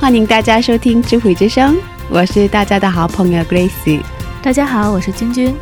[0.00, 1.76] 欢迎大家收听智慧之声，
[2.08, 4.00] 我是大家的好朋友 Grace。
[4.40, 5.54] 大家好，我是君君。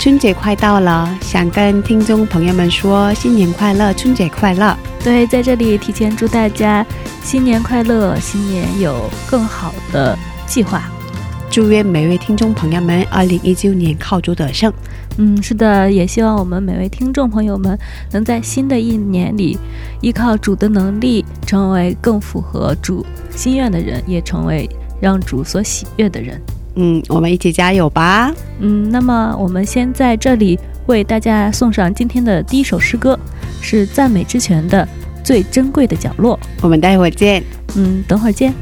[0.00, 4.76] 春节快到了，想跟听众朋友们说新年快乐，春节快乐。
[5.04, 6.84] 对，在这里提前祝大家
[7.22, 10.82] 新年快乐，新年有更好的计划。
[11.50, 14.72] 祝愿每位听众朋友们二零一九年靠主得胜。
[15.16, 17.78] 嗯，是的，也希望我们每位听众朋友们
[18.12, 19.58] 能在新的一年里，
[20.02, 24.68] 依靠主的能力，成为更符合主心愿的人，也成为
[25.00, 26.38] 让主所喜悦的人。
[26.74, 28.30] 嗯，我们一起加油吧！
[28.60, 33.18] 嗯，那么我们先在这里为大家送上今天的第一首诗歌，
[33.62, 34.86] 是赞美之泉的
[35.24, 36.38] 《最珍贵的角落》。
[36.60, 37.42] 我们待会儿见。
[37.76, 38.52] 嗯，等会儿见。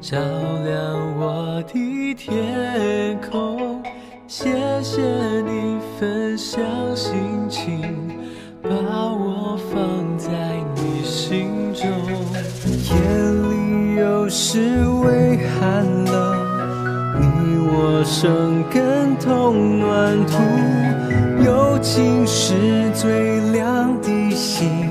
[0.00, 0.16] 照
[0.64, 3.82] 亮我的天空。
[4.26, 4.50] 谢
[4.82, 5.00] 谢
[5.42, 6.60] 你分享
[6.94, 7.14] 心
[7.48, 7.80] 情，
[8.62, 10.30] 把我放在
[10.74, 11.88] 你心中。
[12.90, 12.94] 夜
[13.50, 14.58] 里有时
[15.04, 16.36] 微寒冷，
[17.20, 24.85] 你我生根同暖土，友情是最亮的星。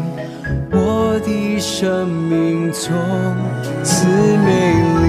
[0.98, 2.96] 我的生命从
[3.84, 4.48] 此美
[5.02, 5.04] 丽。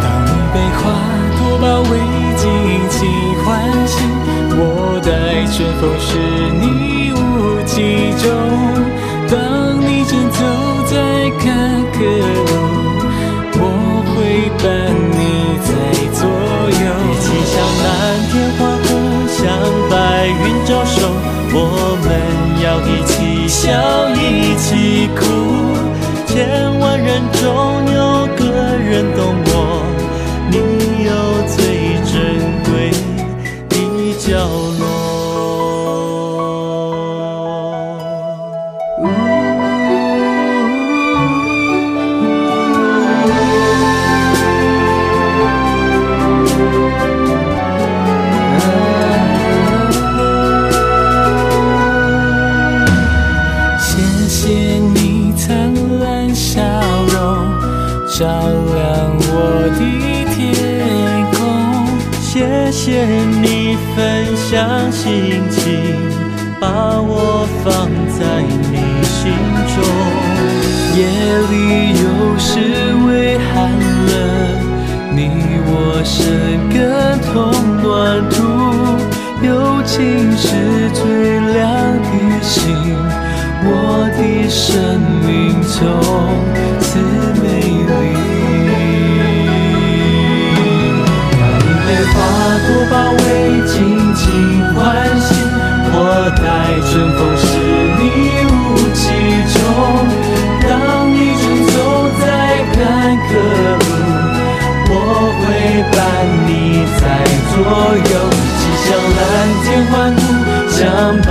[0.00, 0.82] 当你被花
[1.36, 1.90] 朵包围，
[2.36, 2.42] 尽
[2.90, 2.96] 情
[3.42, 3.44] 欢
[3.88, 3.92] 喜，
[4.54, 4.62] 我
[5.02, 5.10] 待
[5.50, 6.08] 春风是
[6.62, 7.18] 你无
[7.66, 7.74] 疾
[8.22, 8.24] 中。
[9.28, 9.34] 当
[9.80, 10.38] 你正走
[10.86, 10.94] 在
[11.42, 11.42] 坎
[11.90, 11.98] 坷
[12.46, 12.54] 路，
[13.58, 13.62] 我
[14.14, 14.14] 会
[14.62, 14.64] 伴
[15.10, 15.68] 你在
[16.14, 16.22] 左
[16.70, 16.86] 右。
[17.02, 17.84] 一起向蓝
[18.30, 18.62] 天花，
[20.24, 21.06] 白云招手。
[21.52, 21.58] 我
[22.00, 22.08] 们
[22.64, 25.20] 要一起笑，一起哭。
[26.26, 27.44] 千万人中
[27.92, 28.13] 有
[84.48, 85.80] 生命从
[86.80, 86.98] 此
[87.42, 87.92] 美丽。
[91.40, 92.14] 当你被花
[92.66, 93.24] 朵包围，
[93.66, 93.74] 尽
[94.14, 94.22] 情
[94.74, 94.78] 欢
[95.20, 95.28] 喜，
[95.92, 95.96] 我
[96.36, 96.42] 待
[96.90, 97.42] 春风是
[97.98, 98.02] 你
[98.50, 98.52] 无
[98.92, 99.02] 疾
[99.54, 99.56] 中。
[100.66, 100.68] 当
[101.10, 101.74] 你正走
[102.20, 102.22] 在
[102.72, 102.76] 坎
[103.28, 103.30] 坷
[103.80, 103.82] 路，
[104.90, 104.92] 我
[105.40, 105.42] 会
[105.92, 105.96] 伴
[106.46, 106.48] 你
[107.00, 107.02] 在
[107.50, 107.54] 左
[108.10, 108.86] 右，一起向
[109.16, 109.18] 蓝
[109.64, 110.22] 天欢呼，
[110.70, 110.76] 向
[111.22, 111.28] 白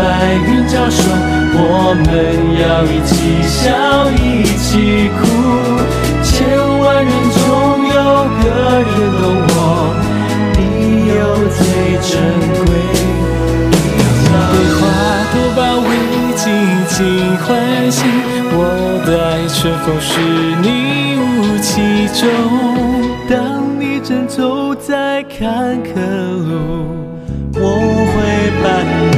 [0.48, 0.98] 云招手。
[1.76, 2.06] 我们
[2.62, 3.66] 要一起笑，
[4.12, 5.22] 一起哭。
[6.22, 6.30] 千
[6.80, 7.42] 万人中
[7.90, 7.98] 有
[8.38, 8.46] 个
[8.86, 9.58] 人懂我，
[10.54, 10.62] 你
[11.10, 11.58] 有最
[11.98, 12.12] 珍
[12.62, 12.70] 贵。
[14.30, 14.82] 当你被花
[15.34, 15.90] 朵包围，
[16.36, 16.46] 尽
[16.88, 16.94] 情
[17.38, 17.42] 欢
[17.90, 18.06] 喜，
[18.54, 18.56] 我
[19.08, 19.12] 待
[19.50, 20.12] 春风是
[20.62, 20.66] 你
[21.18, 21.72] 雾气
[22.14, 22.22] 中？
[23.28, 23.34] 当
[23.80, 25.42] 你正走在坎
[25.82, 25.90] 坷
[26.38, 26.54] 路，
[27.56, 27.60] 我
[28.14, 28.16] 会
[28.62, 28.86] 伴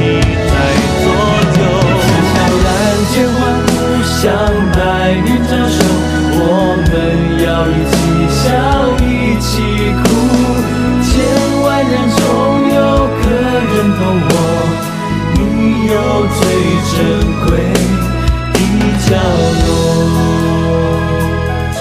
[7.68, 7.94] 一起
[8.30, 8.44] 笑，
[9.00, 9.04] 一
[9.40, 9.48] 起
[10.02, 10.04] 哭。
[11.02, 11.12] 千
[11.62, 12.18] 万人中
[12.74, 12.78] 有
[13.22, 13.24] 个
[13.72, 14.32] 人懂我，
[15.34, 15.38] 你
[15.92, 15.94] 有
[16.36, 16.38] 最
[16.92, 16.94] 珍
[17.44, 17.46] 贵
[18.52, 18.58] 的
[19.06, 19.08] 角
[19.66, 19.68] 落。
[21.78, 21.80] 千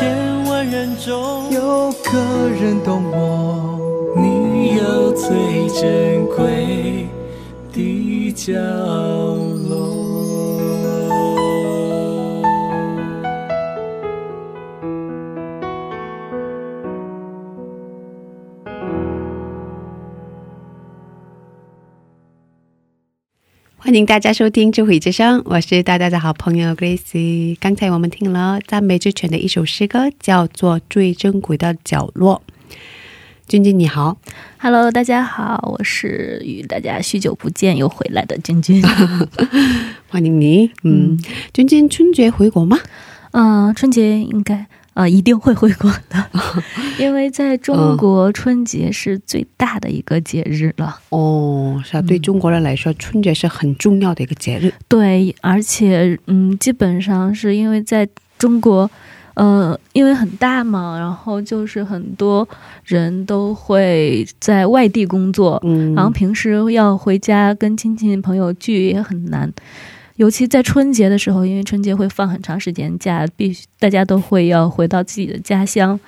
[0.49, 1.07] 万人中
[1.51, 1.57] 有
[2.03, 2.05] 个
[2.61, 3.15] 人懂我，
[4.15, 4.23] 你
[4.77, 5.23] 有最
[5.69, 5.83] 珍
[6.35, 7.07] 贵
[7.73, 7.77] 的
[8.33, 8.53] 角
[23.85, 27.55] 欢迎大家收听《智慧之声》，我是大家的好朋友 Grace。
[27.59, 32.41] 刚才我们听了赞美之泉的一首诗歌，叫做《最珍贵的角落》。
[33.47, 34.17] 君君你好
[34.57, 38.81] ，Hello，大家好，我是与大家许久不见又回来的君君。
[40.09, 40.71] 欢迎你。
[40.81, 41.19] 嗯，
[41.53, 42.79] 君君春节回国吗？
[43.33, 44.65] 嗯、春节应该
[44.95, 46.25] 啊、一定会回国的，
[46.97, 50.97] 因为在中国春节是最大的一个节日了。
[51.09, 54.73] 哦，是啊，对中国人来说，春节是很重要的一个节日。
[54.87, 58.07] 对，而且嗯，基本上是因为在
[58.39, 58.89] 中国，
[59.33, 62.47] 呃，因为很大嘛，然后就是很多
[62.85, 69.51] 人都会在外地工作，嗯，然后平时要回家跟亲戚朋友聚也很难，
[70.15, 75.99] 尤其在春节的时候，因为春节会放很长时间假，必须大家都会要回到自己的家乡，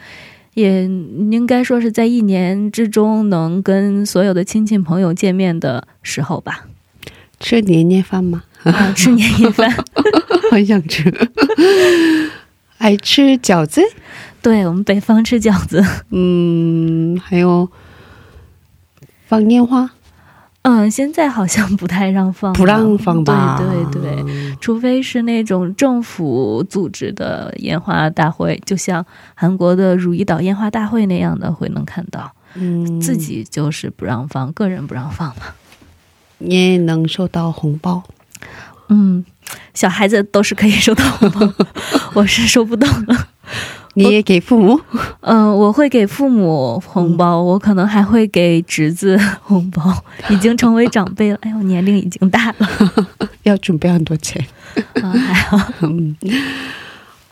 [0.54, 6.68] 也应该说是在一年之中能跟所有的亲戚朋友见面的时候吧。
[7.39, 8.44] 吃年夜饭吗？
[8.63, 9.71] 啊，吃年夜饭，
[10.51, 11.13] 很想吃。
[12.77, 13.81] 爱吃饺子，
[14.42, 17.69] 对我们北方吃饺子，嗯，还有
[19.27, 19.92] 放烟花，
[20.69, 23.58] 嗯，现在好像不太让放，不让放吧？
[23.58, 24.58] 对对对。
[24.60, 32.30] 除非是那种政府组织的烟花大会，就像韩国的汝矣岛烟花大会那样的，会能看到。
[32.56, 35.44] 嗯，自己就是不让放，个人不让放嘛。
[36.40, 38.04] 也能收到红包。
[38.90, 39.24] 嗯，
[39.74, 41.54] 小孩子都是可以收到红包，
[42.13, 43.16] 我是收不到的。
[43.98, 44.80] 你也给父母？
[45.22, 50.04] 嗯，我会给父母红包，我可能还会给侄子 红包。
[50.30, 52.70] 已经成为长辈了，哎呦，年龄已经大了
[53.44, 54.46] 要准备很多钱。
[55.02, 55.74] 啊， 还好。
[55.82, 56.16] 嗯，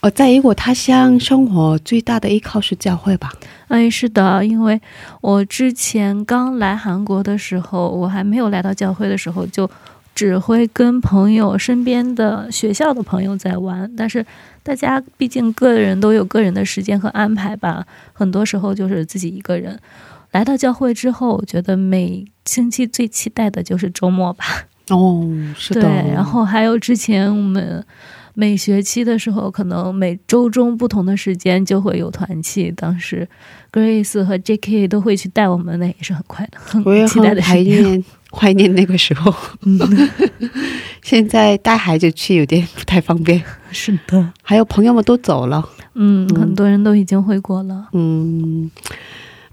[0.02, 3.32] 我在异国他乡生活，最大的依靠是教会吧？
[3.68, 4.82] 哎，是的，因为
[5.22, 9.70] 我之前刚来韩国的时候，我还没有来到教会的时候，就
[10.16, 13.94] 只会跟朋友、身边的学校的朋友在玩。
[13.96, 14.26] 但是
[14.64, 19.78] 大家毕竟个人都有个人的时间和安排吧，很多时候就是自己一个人。
[20.32, 24.46] 来到教会之后，我觉得每星期最期待的就是周末吧。
[24.90, 25.26] 哦，
[25.56, 25.82] 是的。
[25.82, 27.86] 对，然后还有之前我们
[28.36, 32.72] 每学期的时候，可能每周中不同的时间就会有团契。
[32.76, 33.28] 当时
[33.72, 34.88] Grace 和 J.K.
[34.88, 37.84] 都会去带我们，那也是很快的，很期待的时间。
[37.84, 39.34] 念怀念那个时候。
[39.64, 39.80] 嗯，
[41.02, 45.68] 现在带孩子去有点不太方便，是的，还有朋友们都走了。
[45.94, 47.88] 嗯，嗯很多人都已经回国了。
[47.94, 48.70] 嗯，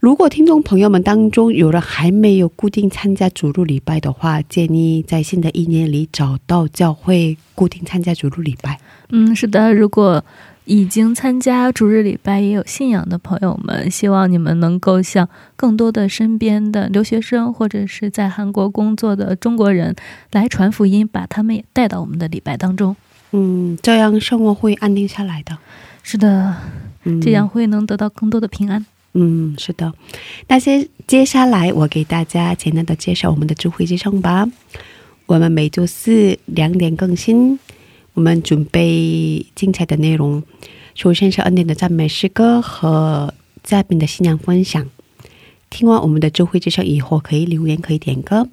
[0.02, 8.80] 如果听众朋友们当中有人还没有固定参加主日礼拜的话，建议在新的一年里找到教会固定参加主日礼拜。
[9.10, 10.24] 嗯，是的，如果
[10.64, 19.94] 已经参加主日礼拜也有信仰的朋友们，希望你们能够向更多的身边的留学生或者是在韩国工作的中国人
[20.32, 22.96] 来传福音，把他们也带到我们的礼拜当中。
[23.30, 25.56] 嗯，这样生活会安定下来的。
[26.02, 26.56] 是的，
[27.04, 28.80] 嗯，这样会能得到更多的平安。
[28.80, 29.92] 嗯，嗯是的。
[30.48, 34.48] 那些接下来我给大家简单的介绍我们的智慧之声吧。
[35.26, 37.58] 我们每周四两点更新，
[38.14, 40.42] 我们准备精彩的内容。
[40.94, 44.86] 首先是恩典的赞美诗歌和嘉宾的新娘分享。
[45.70, 48.46] 听完我们的智慧之声以后，可以留言，可以点歌。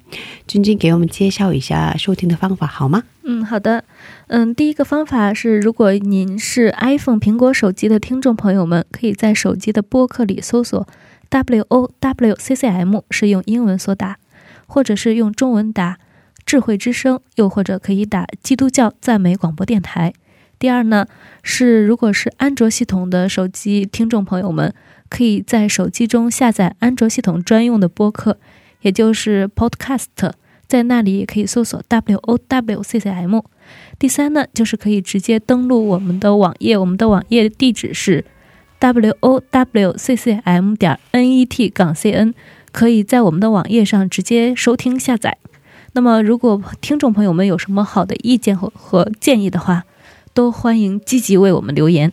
[0.46, 3.02] 君君给我们介绍一下收听的方法好吗？
[3.32, 3.84] 嗯，好的。
[4.26, 10.84] 嗯，第一个方法是，如果您是 iPhone 苹果手机的听众朋友们，可以在手机的播客里搜索
[11.28, 14.18] W O W C C M，是用英文所打，
[14.66, 15.98] 或者是用中文打
[16.44, 20.12] “智慧之声”，又或者可以打“基督教赞美广播电台”。
[20.58, 21.06] 第二呢，
[21.44, 24.74] 是如果是安卓系统的手机听众朋友们，
[25.08, 28.38] 可以在手机中下载安卓系统专用的播客，
[28.80, 30.32] 也就是 Podcast。
[30.70, 33.40] 在那里也可以搜索 W O W C C M。
[33.98, 38.24] 第三呢，就是可以直接登录我们的网页，我们的网页地址是
[38.78, 42.32] W O W C C M 点 N E T 杠 C N，
[42.70, 45.38] 可以在我们的网页上直接收听下载。
[45.94, 49.82] 那么，如果听众朋友们有什么好的意见和和建议的话，
[50.32, 52.12] 都欢迎积极为我们留言。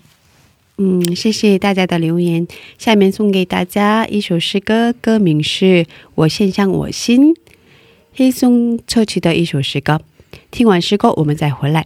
[0.80, 2.48] 嗯，谢谢大家的留言。
[2.78, 5.66] 下面送给大家一首诗歌，歌名是
[6.16, 7.34] 《我献上我心》，
[8.20, 10.02] 黑松凑齐的一首诗歌。
[10.50, 11.86] 听完诗歌，我们再回来。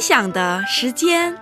[0.00, 1.36] 分享的时间。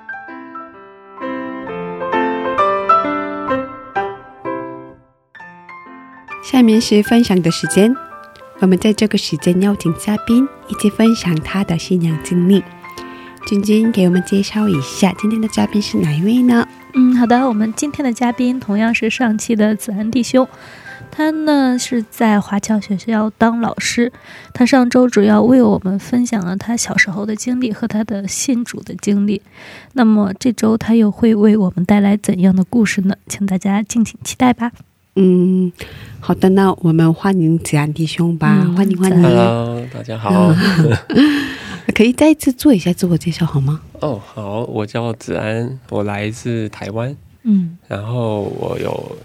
[6.43, 7.95] 下面是分享的时间，
[8.59, 12.65] 我们在这个时间邀请嘉宾一起分享他的信仰经历。
[13.47, 16.67] 君君给我们介绍一下今天的嘉宾是哪一位呢？
[16.95, 20.49] 嗯，好的，我们今天的嘉宾同样是上期的子安弟兄，
[21.19, 24.13] 他呢是在华侨学校当老师。
[24.55, 29.43] 他上周主要为我们分享了他小时候的经历和他的信主的经历。
[29.95, 33.17] 那么这周他又会为我们带来怎样的故事呢？
[33.27, 34.71] 请大家敬请期待吧。
[35.17, 35.73] 嗯，
[36.21, 39.21] 好的，那我们欢迎子安弟兄吧，嗯欢迎欢迎。
[39.21, 40.55] Hello，大家好。
[41.97, 43.81] 可以再次做一下自我介绍好吗？
[43.99, 49.19] 哦，好，我叫子安，我来自台湾，嗯然后我有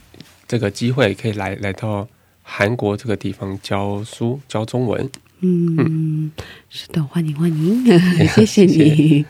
[0.53, 2.07] 这个机会可以来来到
[2.43, 5.09] 韩国这个地方教书教中文。
[5.39, 6.29] 嗯，
[6.69, 7.83] 是的，欢迎欢迎，
[8.29, 9.25] 谢谢你。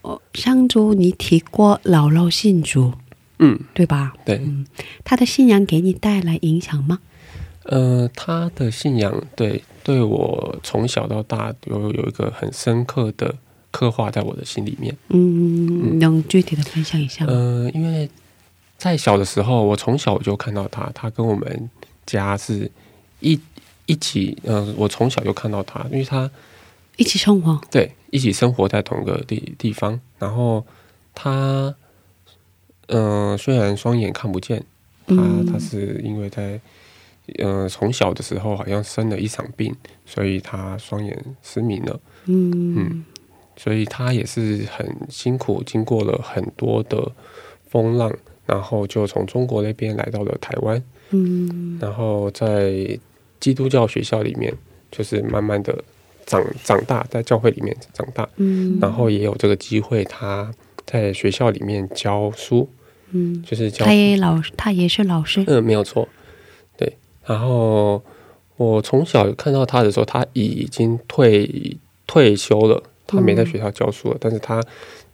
[0.00, 2.94] 哦，上周你提过姥姥信主，
[3.38, 4.14] 嗯，对吧？
[4.24, 4.40] 对，
[5.04, 7.00] 他的信仰给你带来影响吗？
[7.64, 13.34] 呃，他的信仰对对我从小到大有有一个很深刻的
[13.70, 14.96] 刻画在我的心里面。
[15.10, 17.32] 嗯，能具体的分享一下吗？
[17.34, 18.08] 呃，因为
[18.78, 21.68] 在小的时候，我从小就看到他，他跟我们
[22.06, 22.70] 家是
[23.18, 23.38] 一
[23.86, 26.30] 一起，呃，我从小就看到他，因为他
[26.96, 30.64] 一起生活，对一起生活在同个地地方，然后
[31.12, 31.74] 他，
[32.86, 34.60] 嗯、虽然双眼看不见，
[35.06, 35.44] 他嗯。
[35.44, 36.60] 他是因为在，
[37.38, 39.74] 呃，从小的时候好像生了一场病，
[40.06, 42.00] 所以他双眼失明了。
[42.26, 42.76] 嗯。
[42.76, 43.04] 嗯
[43.56, 47.10] 所以他也是很辛苦，经过了很多的
[47.68, 48.08] 风浪，
[48.48, 51.78] 然后就从中国那边来到了台湾，嗯。
[51.78, 52.98] 然后在
[53.38, 54.52] 基督教学校里面，
[54.90, 55.84] 就是慢慢的
[56.24, 58.78] 长长大，在教会里面长大，嗯。
[58.80, 60.50] 然后也有这个机会，他
[60.86, 62.66] 在学校里面教书，
[63.10, 66.08] 嗯，就是教他也老，他也是老师，嗯，没有错，
[66.78, 66.96] 对。
[67.26, 68.02] 然后
[68.56, 74.62] 我从小看到他的时候，他已经退退休了，他没在学校教书了，但是他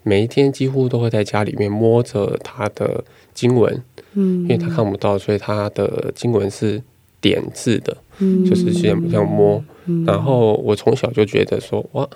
[0.05, 3.03] 每一天几乎都会在家里面摸着他的
[3.35, 6.81] 经文，嗯，因为他看不到，所以他的经文是
[7.21, 8.45] 点字的，嗯。
[8.45, 9.65] 就是像像摸。
[10.07, 12.09] 然后我从小就觉得说，哇，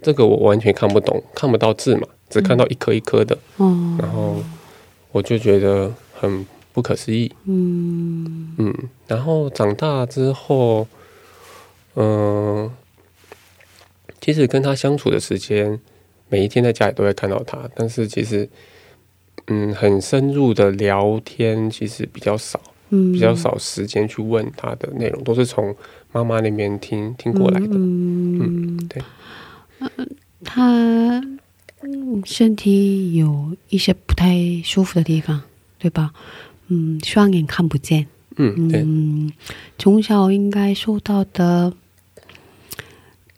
[0.00, 4.36] 这个我完全看不懂，看不到字嘛，只看到一颗一颗的，哦，然后
[5.12, 7.32] 我就觉得很不可思议。
[7.44, 8.54] 嗯。
[8.58, 8.74] 嗯，
[9.06, 10.86] 然后长大之后，
[11.94, 12.70] 嗯、
[14.20, 15.80] 其实跟他相处的时间，
[16.28, 18.48] 每一天在家里都会看到他，但是其实，
[19.46, 22.60] 嗯，很深入的聊天其实比较少，
[22.90, 25.74] 嗯，比较少时间去问他的内容，都是从
[26.12, 27.68] 妈妈那边听听过来的。
[27.72, 29.02] 嗯，对，
[30.44, 31.22] 他
[31.82, 35.42] 嗯身体有一些不太舒服的地方，
[35.78, 36.12] 对吧？
[36.68, 38.06] 嗯，双眼看不见。
[38.36, 39.32] 嗯，对，嗯，
[39.78, 41.72] 从小应该受到的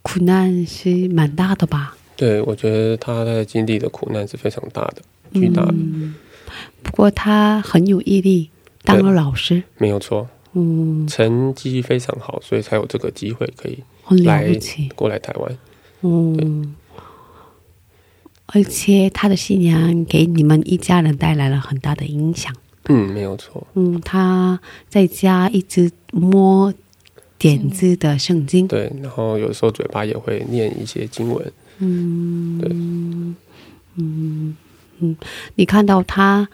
[0.02, 1.96] 苦难是蛮大的吧？
[2.20, 4.96] 对，我觉得他在经历的苦难是非常大的，
[5.32, 6.14] 巨大的，嗯，
[6.82, 8.50] 不过他很有毅力，
[8.82, 9.62] 当了老师。
[9.78, 10.28] 没有错。
[10.52, 13.82] 嗯，成绩非常好，所以才有这个机会可以
[14.24, 14.54] 来
[14.94, 15.58] 过来台湾。
[16.02, 16.74] 嗯。
[18.52, 22.54] 而且他的信仰给你们一家人带来了很大的影响。
[22.90, 23.66] 嗯，没有错。
[23.72, 26.74] 嗯，他在家一直摸
[27.38, 28.68] 点子的圣经。
[28.68, 31.50] 对，然后有时候嘴巴也会念一些经文。
[31.80, 32.68] 嗯，对，
[33.96, 34.56] 嗯
[35.00, 35.16] 嗯，
[35.54, 36.48] 你看到他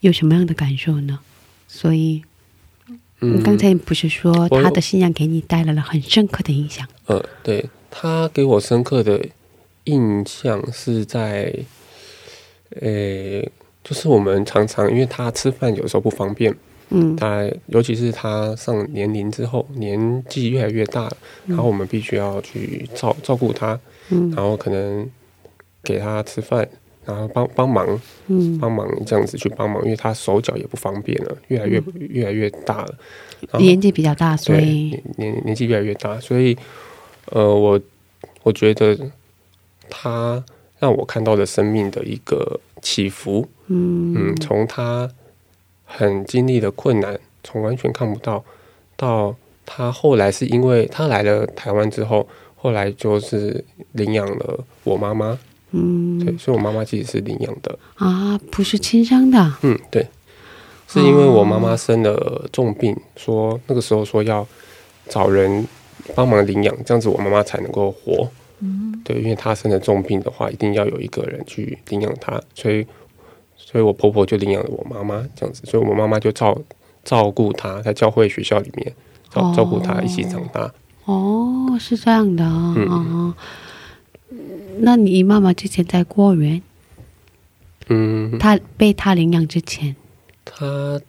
[0.00, 1.18] 有什么样的感受呢？
[1.66, 2.22] 所以，
[3.20, 3.38] 嗯。
[3.38, 6.86] 你刚才不是说他的信仰给你带来了很深刻的影响？
[7.06, 9.24] 呃，对他给我深刻的
[9.84, 11.54] 印象是在，
[12.80, 13.42] 呃，
[13.82, 16.54] 就是我们常常因为他吃饭有时候不方便，
[16.90, 17.16] 嗯。
[17.16, 23.78] 他尤其是他上年龄之后，年纪越来越大了，然后我们必须要去照照顾他，
[24.10, 24.30] 嗯。
[24.30, 25.08] 然后可能
[25.82, 26.68] 给他吃饭，
[27.04, 28.58] 然后帮帮忙，嗯。
[28.58, 32.94] 帮忙这样子去帮忙，因为他手脚也不方便了，越来越、越来越大了，
[33.58, 34.90] 年纪比较大，所以。
[34.90, 36.56] 年年年纪越来越大，所以
[37.26, 37.80] 呃，我
[38.42, 38.98] 我觉得
[39.90, 40.42] 他
[40.78, 44.14] 让我看到了生命的一个起伏，嗯。
[44.16, 45.08] 嗯，从他
[45.84, 48.44] 很经历的困难，从完全看不到，
[48.96, 49.34] 到
[49.66, 52.26] 他后来是因为他来了台湾之后，
[52.62, 55.36] 后来就是领养了我妈妈，
[55.72, 56.24] 嗯。
[56.24, 60.06] 对，所以我妈妈其实是领养的，啊，不是亲生的，嗯，对，
[60.86, 64.46] 是因为我妈妈生了重病，说那个时候说要
[65.08, 65.66] 找人
[66.14, 68.30] 帮忙领养，这样子我妈妈才能够活。
[68.60, 72.86] 嗯，对，因为她生了重病的话，一定要有一个人去领养她，所以，
[73.56, 76.56] 所以我婆婆就领养了我妈妈，这样子，所以我妈妈就照
[77.02, 78.92] 照顾她，在教会学校里面
[79.30, 80.60] 照照顾她一起长大。
[80.60, 80.72] 哦，
[81.78, 83.34] 是这样的啊。
[84.78, 86.62] 那你妈妈之前在孤儿园，
[87.88, 89.94] 嗯，她被她领养之前，
[90.44, 91.00] 她，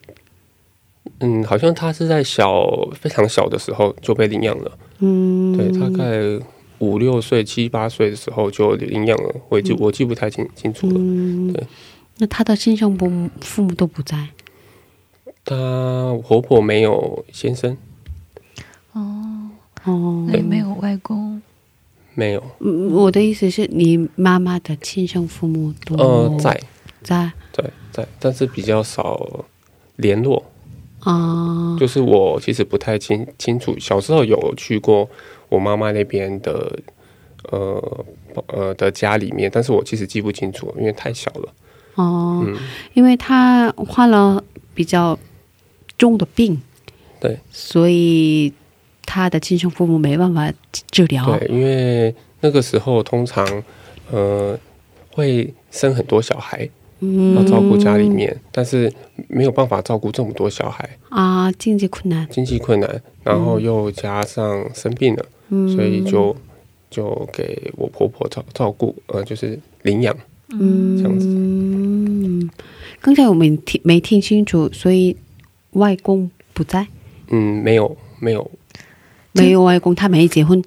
[1.19, 4.77] 嗯，好像她是在小非常小的时候就被领养了。
[4.99, 6.45] 嗯，对，大概
[6.79, 10.95] 五六岁、七八岁的时候就领养了，我记我记不太清清楚了。
[10.97, 11.63] 嗯，对。
[12.17, 14.27] 那她的亲生父母父母都不在，
[15.45, 15.56] 她
[16.23, 17.77] 婆婆没有先生，
[18.91, 19.42] 哦，
[19.83, 21.41] 哦，那也没有外公，
[22.13, 26.59] 没有，嗯我的意思是你妈妈的亲生父母都呃，在。
[27.01, 27.31] 在？
[27.51, 29.45] 在在，但是比较少
[29.97, 30.43] 联络。
[31.01, 35.09] 啊，就是我其实不太清清楚，小时候有去过
[35.49, 36.79] 我妈妈那边的
[37.51, 38.05] 呃
[38.47, 41.53] 呃的家里面，但是我其实记不清楚，因为太小了。
[41.95, 42.57] 哦，嗯，
[42.93, 44.41] 因为她患了
[44.73, 45.19] 比较
[45.97, 46.61] 重的病，
[47.19, 48.53] 对，所以
[49.05, 50.51] 她的亲生父母没办法
[50.91, 53.63] 治疗，对，因为那个时候通常
[54.11, 54.57] 呃
[55.11, 56.67] 会生很多小孩，
[56.99, 58.91] 嗯，要照顾家里面，但是
[59.27, 66.35] 没有办法照顾这么多小孩，啊，经济困难，经济困难，然后又加上生病了，嗯，所以就
[66.89, 70.15] 就给我婆婆照照顾，呃，就是领养。
[70.49, 70.97] 嗯。
[70.97, 71.25] 这样子。
[71.27, 72.49] 嗯，
[73.01, 75.15] 刚才我们听没听清楚，所以
[75.71, 76.87] 外公不在，
[77.29, 78.49] 嗯，没有没有，
[79.33, 80.63] 没有外公，他没结婚。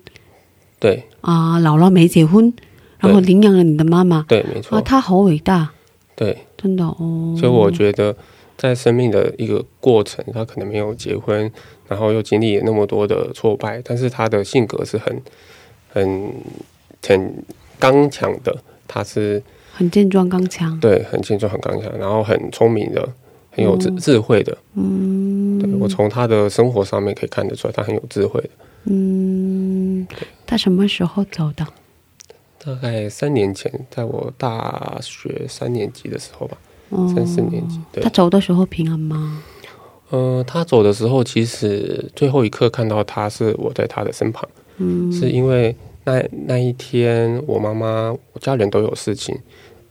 [0.79, 1.05] 对。
[1.23, 2.53] 啊，姥姥没结婚，
[3.01, 4.79] 然后领养了你的妈妈，对，没错。
[4.79, 5.73] 啊，，他好伟大，
[6.15, 8.17] 对，真的哦，所以我觉得
[8.57, 11.51] 在生命的一个过程，他可能没有结婚，
[11.89, 15.21] 然后又经历了那么多的挫败，但是他的性格是很
[15.93, 16.33] 很
[17.05, 17.45] 很
[17.81, 23.09] 刚强的，他是很健壮刚强，对很健壮、很刚强，然后很聪明的，
[23.57, 24.57] 很有智嗯智慧的。
[24.75, 28.51] 嗯，对我从他的生活上面可以看得出来，他很有智慧的。
[28.85, 30.07] 嗯，
[30.47, 31.67] 他什么时候走的？
[32.63, 36.59] 大概三年前，在我大学三年级的时候吧，
[36.91, 37.81] 哦三四年级。
[37.93, 39.43] 对他，走的时候平安吗？
[40.11, 49.37] 呃，他走的时候，其实最后一刻看到他是我在他的身旁，嗯，是因为那那一天我妈妈我家人都有事情，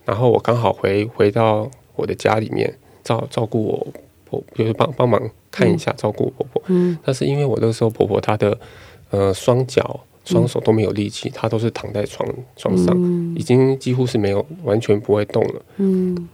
[0.05, 2.73] 然后我刚好回回到我的家里面
[3.05, 3.87] 照照顾我
[4.25, 6.61] 婆，就是帮帮忙看一下、照顾我婆婆。
[6.67, 6.97] 嗯。
[7.05, 8.57] 但是因为我那时候婆婆她的
[9.11, 13.33] 呃双脚双手都没有力气，她都是躺在床床上，嗯。
[13.37, 15.61] 已经几乎是没有完全不会动了。
[15.77, 16.27] 嗯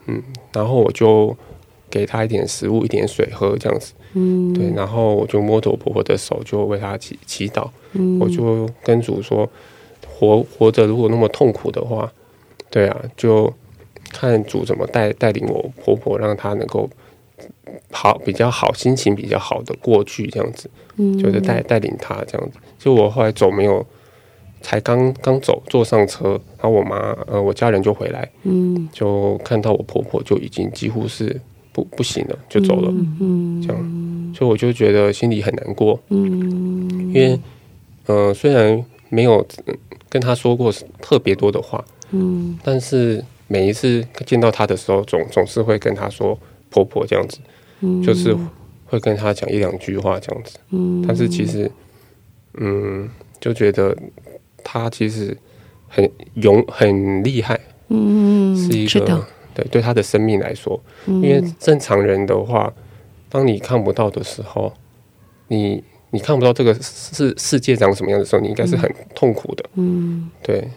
[0.53, 1.35] 然后我就
[1.89, 7.69] 给她一点食物、一点水喝这样子，嗯，对，然后我就摸着我婆婆的手，就为她祈祈祷。
[7.91, 9.49] 嗯，我就跟主说，
[10.07, 12.09] 活活着如果那么痛苦的话，
[12.69, 13.53] 对啊，就
[14.11, 16.89] 看主怎么带带领我婆婆，让她能够
[17.91, 21.17] 好比较好，心情比较好的过去这样子，嗯。
[21.17, 22.57] 就是带带领她这样子。
[22.77, 23.85] 就我后来走没有，
[24.61, 28.87] 才刚刚走坐上车，然后我妈呃我家人就回来，嗯。
[28.91, 31.39] 就看到我婆婆就已经几乎是
[31.71, 37.11] 不不行了，就走了，嗯这样，所以我就觉得心里很难过，嗯。
[37.13, 37.39] 因为
[38.07, 39.77] 嗯、呃虽然没有嗯
[40.09, 40.71] 跟她说过
[41.01, 42.57] 特别多的话，嗯。
[42.63, 47.39] 但是每一次见到他的时候，总总是会跟他说婆婆这样子，
[47.81, 48.33] 嗯，就是
[48.85, 50.57] 会跟他讲一两句话这样子。
[50.69, 51.69] 嗯，但是其实，
[52.53, 53.09] 嗯，
[53.41, 53.93] 就觉得
[54.63, 55.37] 他其实
[55.89, 57.59] 很勇很厉害，
[57.89, 62.73] 嗯是一个对对他的生命来说，因因为正常人的话，
[63.27, 64.71] 当你看不到的时候，
[65.49, 69.65] 你你看不到这个世世界长什么样的时候，你应该是很痛苦的。
[69.75, 70.31] 嗯。
[70.41, 70.69] 对。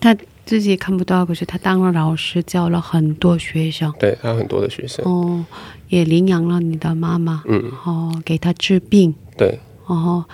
[0.00, 5.44] 他自己看不到，可是他当了老师，教了很多学生，对，他有很多的学生，哦，
[5.88, 9.58] 也领养了你的妈妈，嗯，哦，给他治病，对。
[9.88, 10.24] 然后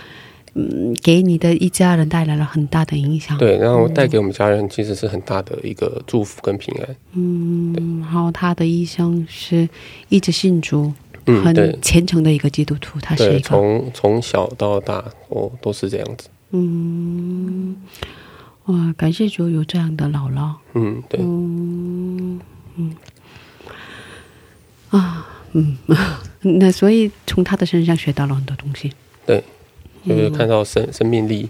[0.55, 6.97] 嗯，给你的一家人带来了很大的影响，，对，然后带给我们家人其实是很大的一个祝福跟平安。
[7.13, 9.69] 嗯，然后他的一生是
[10.09, 10.93] 一直信主，
[11.27, 16.29] 嗯，很虔诚的一个基督徒，他是，一个，从从小到大，哦，都是这样子。
[16.51, 17.77] 嗯，
[18.69, 22.41] 哇，感谢主有这样的姥姥，嗯，对，嗯
[22.77, 22.95] 嗯
[24.91, 25.77] 啊嗯，
[26.41, 28.93] 那所以从他的身上学到了很多东西，
[29.27, 29.43] 对，
[30.07, 31.49] 就是看到生生命力，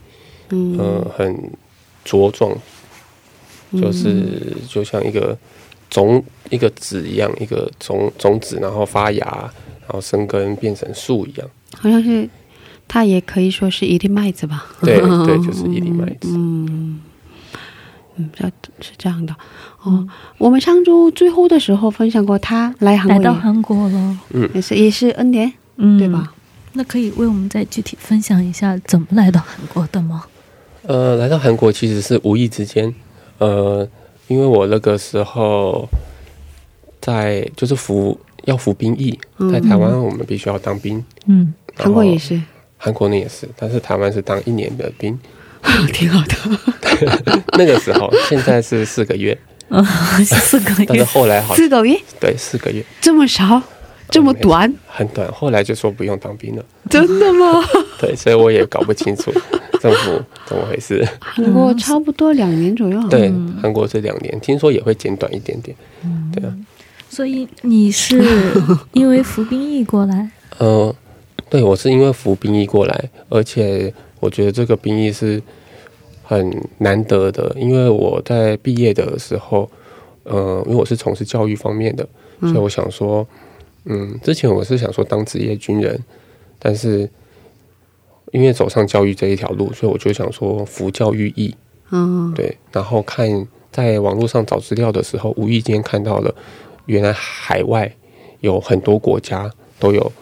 [0.51, 0.79] 嗯。
[0.79, 1.51] 呃，很
[2.05, 2.57] 茁壮，
[3.73, 5.37] 就是就像一个
[5.91, 9.27] 种一个籽一样，一个种种子，然后发芽，
[9.83, 11.51] 然后生根变成树一样。
[11.77, 12.27] 好像是
[12.87, 16.29] 他也可以说是一粒麦子吧，对对，就是一粒麦子。
[16.31, 17.01] 嗯 嗯，
[18.35, 18.45] 这
[18.81, 19.35] 是这样的
[19.83, 20.07] 哦。
[20.39, 26.33] 我们上周最后的时候分享过，他来韩国来到韩国了，嗯也是也是恩典，嗯，对吧？？
[26.75, 30.25] 那可以为我们再具体分享一下怎么来到韩国的吗？
[30.83, 32.95] 呃，来到韩国其实是无意之间，
[33.39, 33.89] 呃，
[34.29, 35.89] 因为我那个时候
[37.01, 39.19] 在就是服要服兵役，
[39.53, 42.41] 在台湾我们必须要当兵，嗯，韩国也是，
[42.77, 45.19] 韩国呢也是，但是台湾是当一年的兵。
[45.93, 47.43] 挺好的。
[47.59, 49.37] 那个时候，现在是四个月，
[49.69, 49.85] 嗯，
[50.25, 53.61] 四个月但是，后来好四个月对四个月这么少，
[54.11, 56.65] 这么短，很短，后来就说不用当兵了。
[56.89, 57.63] 真的吗？
[58.01, 59.33] 对，所以我也搞不清楚
[59.81, 61.07] 政府怎么回事。
[61.21, 63.01] 韩国差不多两年左右。
[63.09, 65.77] 对，韩国是两年，听说也会减短一点点。
[66.33, 66.53] 对啊，
[67.11, 68.23] 所以你是
[68.93, 70.31] 因为服兵役过来？
[70.59, 70.95] 呃，
[71.51, 75.43] 对我是因为服兵役过来，而且我觉得这个兵役是
[76.23, 79.69] 很难得的，因为我在毕业的时候，
[80.25, 82.07] 呃，因为我是从事教育方面的，
[82.41, 83.27] 所以我想说，
[83.85, 85.99] 嗯，之前我是想说当职业军人，
[86.59, 87.09] 但是
[88.33, 91.55] 因为走上教育这一条路，所以我就想说服教育役，
[91.91, 96.35] 嗯，对，然后看在网络上找资料的时候，无意间看到了，
[96.85, 97.91] 原来海外
[98.41, 100.13] 有很多国家都有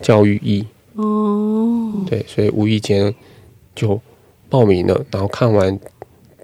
[0.00, 3.14] 教育意，哦，对，所以无意间
[3.74, 4.00] 就
[4.48, 5.78] 报名了，然后看完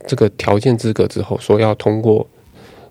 [0.06, 2.26] 这个条件资格之后，说要通过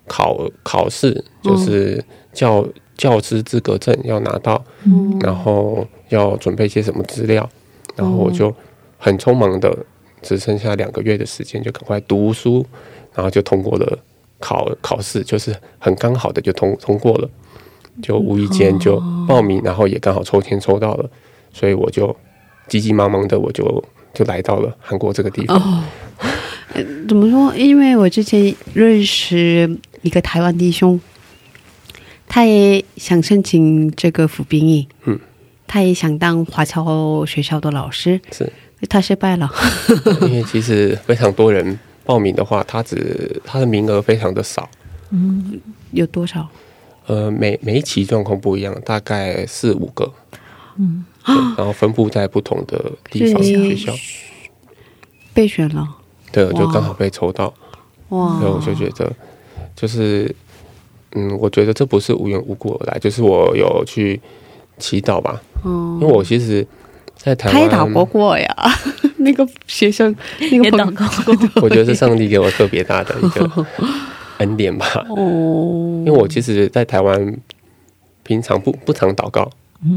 [0.06, 5.18] 考考试，就是教、教师资格证要拿到，嗯。
[5.20, 7.48] 然后要准备些什么资料，
[7.96, 8.54] 然后我就
[8.98, 9.76] 很匆忙的，
[10.22, 12.64] 只剩下两个月的时间，就赶快读书，
[13.14, 13.98] 然后就通过了
[14.38, 17.30] 考考试，就是很刚好的就通通过了，
[18.02, 21.10] 就无意间就报名，然后也刚好抽签抽到了，
[21.52, 22.14] 所以我就
[22.68, 25.56] 急急忙忙的我就就来到了韩国这个地方。
[25.56, 25.84] 哦，
[26.74, 27.54] 呃怎么说？
[27.56, 31.00] 因为我之前认识一个台湾弟兄，
[32.26, 35.18] 他也想申请这个服兵役，嗯，
[35.66, 38.52] 他也想当华侨学校的老师，是。
[38.86, 39.50] 他失败了，
[40.20, 44.68] 因为其实非常多人报名的话，他只他的名额非常的少，
[45.08, 45.58] 嗯，
[45.92, 46.46] 有多少？
[47.06, 50.10] 呃，每每一期状况不一样，大概四五个，
[50.78, 51.04] 嗯，
[51.56, 53.92] 然后分布在不同的地方是学校，
[55.34, 55.86] 被选了，
[56.32, 56.72] 对，我就哇。
[56.72, 57.52] 刚好被抽到，
[58.08, 58.38] 哇！
[58.40, 59.12] 所以我就觉得，
[59.76, 60.34] 就是，
[61.12, 64.20] 嗯，我觉得这不是无缘无故而来，就是我有去
[64.78, 65.98] 祈祷吧，嗯。
[66.00, 66.66] 因为我其实，
[67.16, 68.48] 在台他也湾， 祷告过呀，
[69.18, 71.62] 那个学生，那个朋告过。
[71.62, 73.66] 我觉得是上帝给我特别大的一个
[74.38, 77.36] 恩典吧，哦，因为我其实，在台湾
[78.22, 79.48] 平常不不常祷告，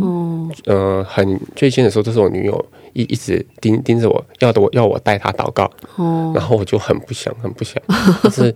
[0.02, 7.82] 哦，呃，很最近的时候，都是我女友一一直盯盯着我，要的我要我带她祷告，哦，然后我就很不想，很不想。
[8.21, 8.54] 但是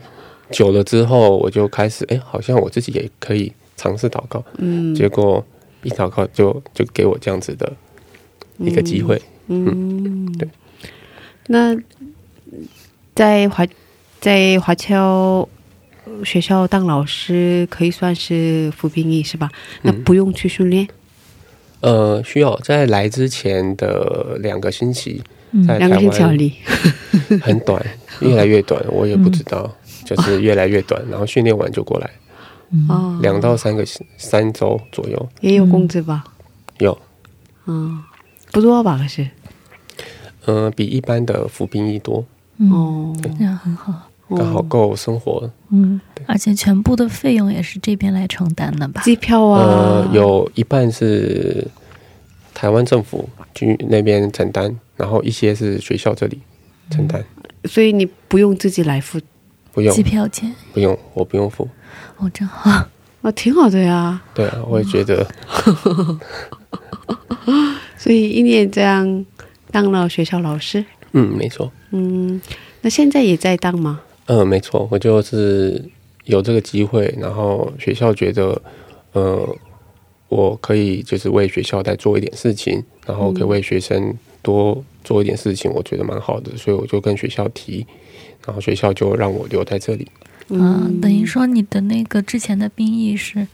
[0.51, 4.43] 久了之后，我就开始，哎，好像我自己也可以尝试祷告。
[4.57, 5.43] 嗯，结果
[5.83, 7.71] 一祷告就就给我这样子的
[8.57, 9.21] 一个机会。
[9.47, 10.47] 嗯，对。
[11.47, 11.75] 那
[13.15, 13.65] 在华
[14.19, 15.47] 在华侨
[16.23, 19.49] 学校当老师，可以算是服兵役是吧？
[19.83, 20.87] 那嗯不用去训练，
[21.81, 26.53] 呃，需要在来之前的两个星期，嗯在台两个星期。
[27.41, 27.81] 很短，
[28.19, 29.69] 越来越短，我也不知道，
[30.05, 31.01] 就是越来越短。
[31.09, 32.09] 然后训练完就过来，
[32.89, 33.85] 哦，两到三个
[34.17, 36.23] 三周左右也有工资吧？
[36.79, 36.97] 有，
[37.67, 38.03] 嗯，
[38.51, 38.97] 不多吧？
[38.97, 39.27] 可是
[40.47, 42.25] 嗯、比一般的服兵役多，
[42.57, 44.10] 嗯，哦，那样很好。
[44.37, 45.49] 刚好够生活。
[45.69, 49.01] 嗯，而且全部的费用也是这边来承担的吧？
[49.03, 51.67] 机票啊，呃，有一半是
[52.53, 56.39] 台湾政府去那边承担，然后一些是学校这里
[56.89, 57.23] 承担，
[57.65, 59.19] 所以你不用自己来付，
[59.71, 61.67] 不用机票钱不用，我不用付。
[62.17, 62.85] 哦，真好。
[63.21, 64.21] 哦， 挺好的呀。
[64.33, 65.25] 对啊，我也觉得，
[67.97, 69.25] 所以一年这样
[69.71, 72.41] 当了学校老师，嗯，没错，嗯，
[72.81, 74.01] 那现在也在当吗？
[74.33, 75.83] 嗯，没错，我就是
[76.23, 78.61] 有这个机会，然后学校觉得，
[79.11, 79.55] 呃，
[80.29, 87.85] 我可以就是为学校再做一点事情，然后可以为学生多做一点事情，我觉得蛮好的，所以我就跟学校提，
[88.45, 90.07] 然后学校就让我留在这里。
[90.47, 93.45] 嗯，等于说你的那个之前的兵役是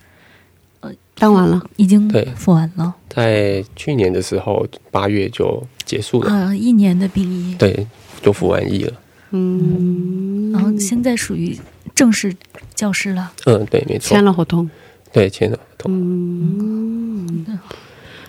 [0.81, 7.87] 呃当完了，已经对服完了在去年的时候，八月就结束了，啊，一年的兵役，对，
[8.21, 8.93] 就服完役了。
[9.31, 11.57] 嗯，然后现在属于
[11.93, 12.35] 正式
[12.73, 13.33] 教师了。
[13.45, 14.69] 嗯，对，没错签，了合同，
[15.11, 15.91] 对，签了合同。
[15.91, 17.59] 嗯，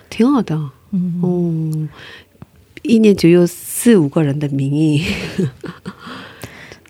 [0.09, 0.55] 挺好的。
[0.91, 1.87] 嗯，哦，
[2.81, 5.05] 一年只有四五个人的名义，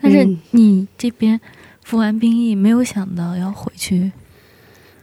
[0.01, 1.39] 但是嗯你这边
[1.84, 4.12] 服完兵役，没有想到要回去。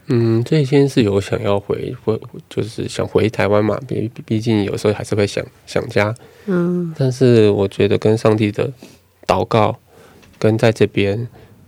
[0.07, 6.15] 嗯，最先是有想要回回，就是想回台湾嘛，毕毕竟有时候还是会想想家。
[6.45, 8.71] 嗯但是我觉得跟上帝的
[9.27, 9.77] 祷告，
[10.39, 11.27] 跟在这边，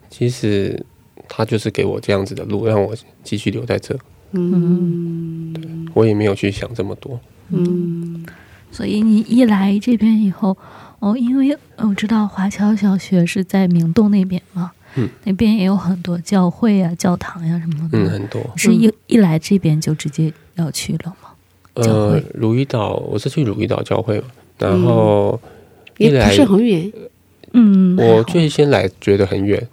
[0.10, 0.86] 其实
[1.28, 3.98] 他就是给我这样子的路，让我继续留在这。
[4.32, 7.20] 嗯我也没有去想这么多。
[7.50, 8.26] 嗯
[8.72, 10.56] 所以你一来这边以后，
[11.00, 17.98] 哦，因为我知道华侨小学是在明洞那边嘛，嗯，那边也有很多教会啊、教堂呀、什么的。
[17.98, 18.40] 嗯，很多。
[18.56, 21.30] 是一一来这边就直接要去了吗？
[21.74, 24.28] 呃会，鲁伊岛，我是去鲁伊岛教会嘛，
[24.60, 25.40] 然后
[25.98, 26.92] 一也不是很远，
[27.54, 28.24] 嗯，我好。
[28.24, 29.68] 最先来觉得很远，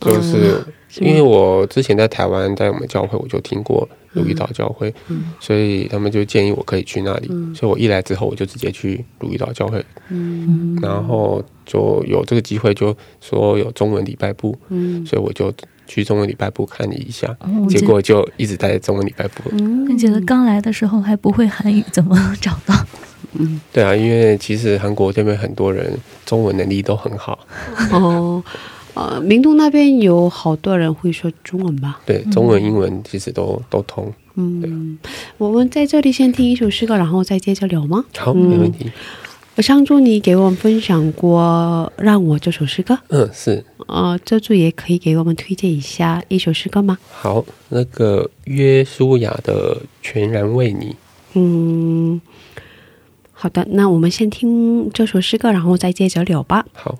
[0.00, 0.62] 就是
[0.98, 5.24] 因为我之前在台湾，在我们教会我就听过鲁豫岛教会，嗯。
[5.40, 10.78] 所以他们就建议我可以去那里，所以我一来之后我就直接去鲁豫岛教会，嗯。
[10.80, 15.04] 然后就有这个机会，就说有中文礼拜部，嗯。
[15.04, 15.52] 所以我就
[15.86, 17.36] 去中文礼拜部看你一下，
[17.68, 19.42] 结果就一直在中文礼拜部。
[19.50, 19.86] 嗯。
[19.90, 22.74] 我觉得刚来的时候还不会韩语，怎么找到？
[23.72, 25.92] 对啊，因为其实韩国这边很多人
[26.24, 27.38] 中文能力都很好，
[27.92, 28.42] 哦，
[28.94, 32.00] 呃，明洞那边有好多人会说中文吧？
[32.06, 34.12] 对，中文、英文其实都都通。
[34.36, 34.98] 嗯，
[35.38, 38.04] 我们在这里先听一首诗歌，然后再接着聊吗？
[38.16, 38.90] 好，嗯没问题。
[39.58, 46.98] 上周你给我们分享过《让我》这首诗歌，嗯，是呃，这周也可以给我们推荐一下一首诗歌吗？
[47.12, 47.44] 好。
[47.68, 50.86] 那个约书亚的《全然为你》，
[51.34, 52.20] 嗯，
[53.44, 56.64] 好的，那我们先听这首诗歌，然后再接着聊吧。
[56.72, 56.98] 好。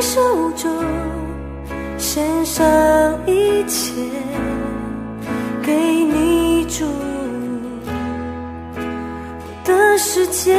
[0.00, 0.70] 手中，
[1.98, 2.66] 献上
[3.26, 3.92] 一切
[5.62, 6.86] 给你主。
[8.76, 10.56] 我的世界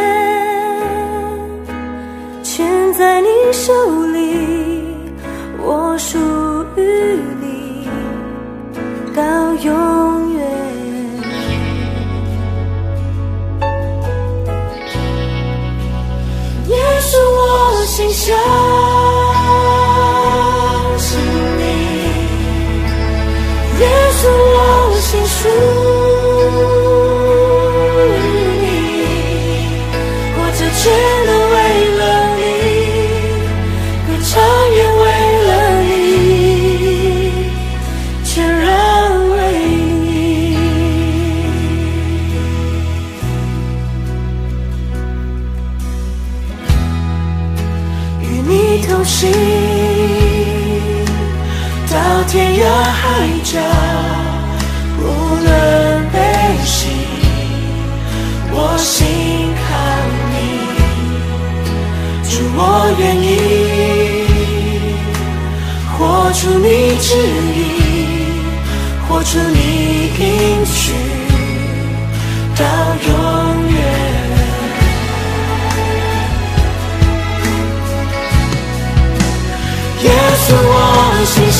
[2.44, 3.74] 全在你手
[4.06, 4.96] 里，
[5.58, 6.20] 我属
[6.78, 7.89] 于你
[9.16, 9.24] 到
[9.56, 10.42] 永远。
[16.68, 18.38] 耶稣，我心相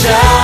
[0.04, 0.41] 我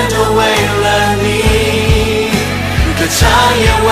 [0.00, 0.40] 着全都为
[0.82, 2.30] 了你，
[2.98, 3.28] 歌唱
[3.58, 3.88] 也为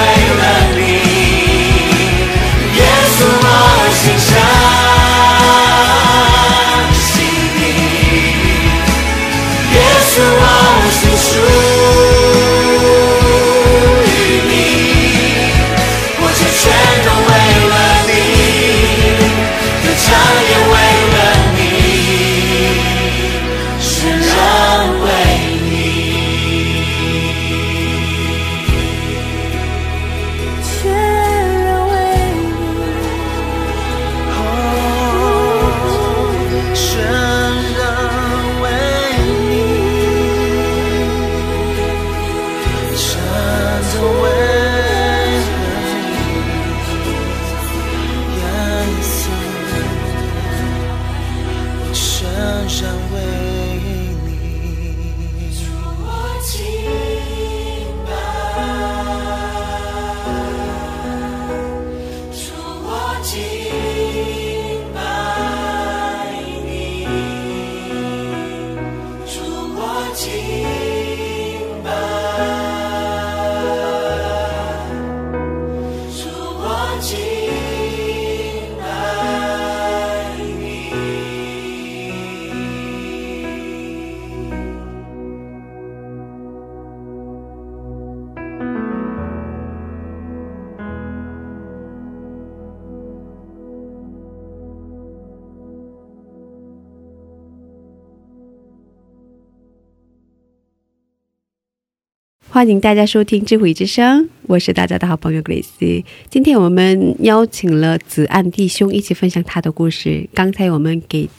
[102.58, 106.04] 欢迎大家收听智慧之声，我是大家的好朋友 Grace。
[106.28, 110.28] 今天我们邀请了子安弟兄一起分享他的故事。
[110.34, 111.30] 刚才我们给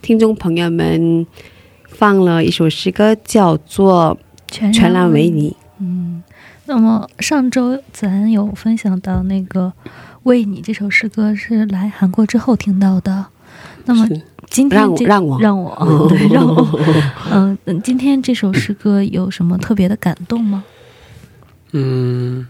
[0.00, 1.26] 听众朋友们
[1.88, 4.16] 放了一首诗歌，叫做
[4.46, 5.50] 全《全然为你》。
[5.80, 6.22] 嗯，
[6.66, 9.72] 那么上周咱有分享到那个
[10.22, 13.26] 《为你》这首诗歌是来韩国之后听到的。
[13.86, 15.76] 那么是今天这让我让我。
[15.80, 16.80] 让我嗯 对让我。
[17.32, 20.64] 嗯嗯，今天这首诗歌有什么特别的感动吗？
[21.72, 22.46] 嗯，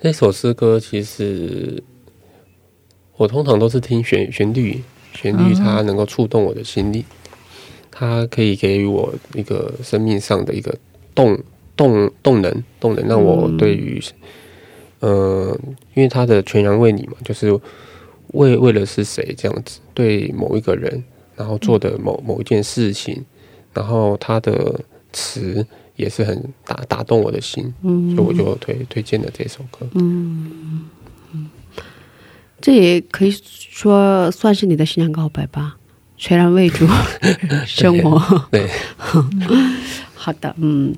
[0.00, 1.82] 那首诗歌其实
[3.16, 4.82] 我通常都是听旋旋律，
[5.14, 7.04] 旋律它能够触动我的心里，
[7.90, 10.76] 它可以给予我一个生命上的一个
[11.14, 11.36] 动
[11.76, 14.00] 动动能，动能让我对于，
[15.00, 15.58] 呃，
[15.94, 17.50] 因为它的全然为你嘛，就是
[18.28, 21.02] 为为了是谁这样子，对某一个人，
[21.36, 23.24] 然后做的某某一件事情，
[23.74, 24.80] 然后他的
[25.12, 25.66] 词
[25.96, 29.86] 也是很打打动我的心，嗯所以我就推推荐了这首歌。
[29.94, 30.88] 嗯
[32.58, 35.76] 这也可以说算是你的信仰告白吧，
[36.16, 36.86] 全然为主
[37.66, 38.48] 生活。
[38.50, 38.66] 对，
[40.16, 40.94] 好的，嗯。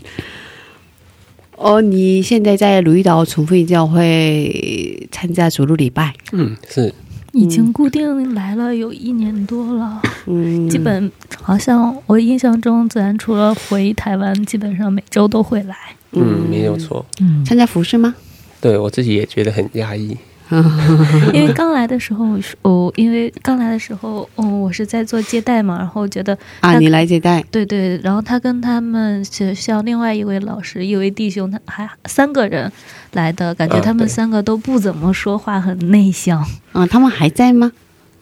[1.56, 6.94] 哦，你现在在鲁豫岛重复教会参加主日礼拜，嗯，是，
[7.38, 11.10] 已经固定来了有一年多了，嗯，基本
[11.40, 15.76] 好像我印象中，自然除了回台湾，基本上每周都会来。
[16.12, 17.04] 嗯，没有错。
[17.20, 18.14] 嗯，参加服饰吗？
[18.60, 20.16] 对我自己也觉得很压抑。
[21.34, 32.70] 因为刚来的时候，我是哦，因为刚来的时候，哦，我是在做接待嘛，然后觉得啊，你来接待，对对，然后他跟他们学校另外一位老师，一位弟兄，他还三个人
[33.12, 36.44] 来的，感觉啊他们三个都不怎么说话，很内向。
[36.72, 37.72] 啊，他们还在吗？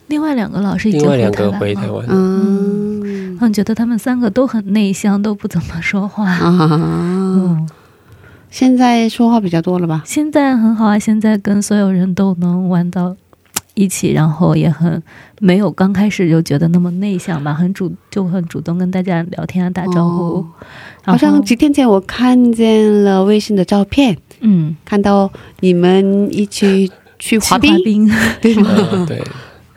[0.09, 6.31] 另外两个老师已经回台湾了，嗯嗯，觉得他们三个都很内向，都不怎么说话。
[6.31, 7.69] 啊，嗯，
[8.57, 10.03] 现在说话比较多了吧？
[10.07, 13.15] 现在很好啊，现在跟所有人都能玩到
[13.75, 15.03] 一起，然后也很
[15.41, 20.25] 没有刚开始就觉得那么内向吧，很主就很主动跟大家聊天啊，打招呼。
[20.39, 20.47] 哦
[21.05, 25.31] 好像几天前我看见了微信的照片，嗯，看到
[25.61, 28.71] 你们一起去滑冰，滑冰，对吗？
[28.93, 29.23] 嗯对，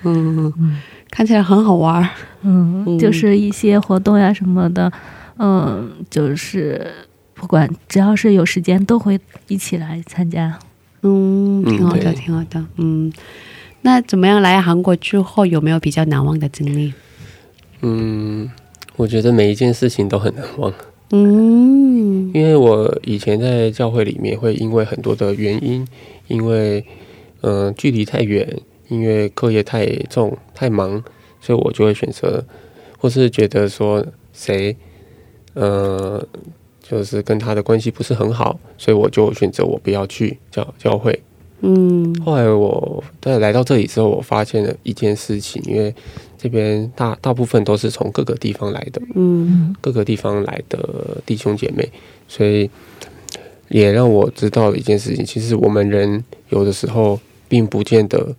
[0.06, 0.54] 嗯，
[1.12, 2.10] 看起来很好玩儿。
[2.44, 4.90] 嗯，嗯就是一些活动呀什么的，
[5.38, 6.90] 嗯，就是
[7.40, 9.18] 不管只要是有时间都会
[9.48, 10.60] 一起来参加。
[11.02, 12.66] 嗯，挺好的，对挺好的。
[12.76, 13.12] 嗯，
[13.84, 14.42] 那怎么样？
[14.42, 16.94] 来韩国之后有没有比较难忘的经历？
[17.82, 18.50] 嗯，
[18.98, 20.74] 我觉得每一件事情都很难忘，
[21.12, 25.88] 嗯因为我以前在教会里面会因为很多的原因，
[26.28, 26.86] 因为
[27.40, 28.60] 嗯、呃距离太远，
[28.90, 31.02] 因为课业太重太忙，
[31.40, 32.44] 所以我就会选择，
[32.98, 34.76] 或是觉得说谁
[35.54, 36.22] 呃
[36.90, 41.22] 就是跟他的关系不是很好，所以我就选择我不要去教教会。
[41.62, 42.16] 嗯。
[42.26, 45.94] 后来我在来到这里之后，我发现了一件事情，因为
[46.36, 49.76] 这边大大部分都是从各个地方来的，嗯。
[49.80, 51.88] 各个地方来的弟兄姐妹，
[52.28, 52.68] 所以
[53.68, 58.36] 也让我知道了一件事情，其实我们人有的时候并不见得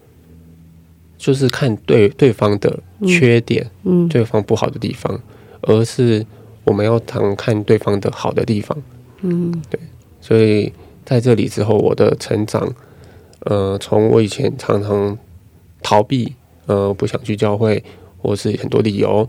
[1.17, 4.09] 就是看对对方的缺点，嗯。
[4.09, 5.21] 对方不好的地方，
[5.61, 6.27] 而是
[6.71, 8.79] 我们要常看对方的好的地方。
[9.23, 9.79] 嗯对
[10.21, 10.73] 所以
[11.05, 12.73] 在这里之后，我的成长，
[13.41, 15.19] 呃，从我以前常常
[15.83, 16.33] 逃避，
[16.67, 17.83] 呃，不想去教会，
[18.19, 19.29] 或是很多理由，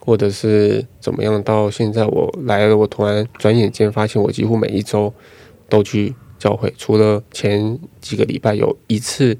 [0.00, 5.12] 或者是怎么样，到现在我来了，我突然转眼间发现，我几乎每一周
[5.68, 9.36] 都去教会，除了前几个礼拜有一次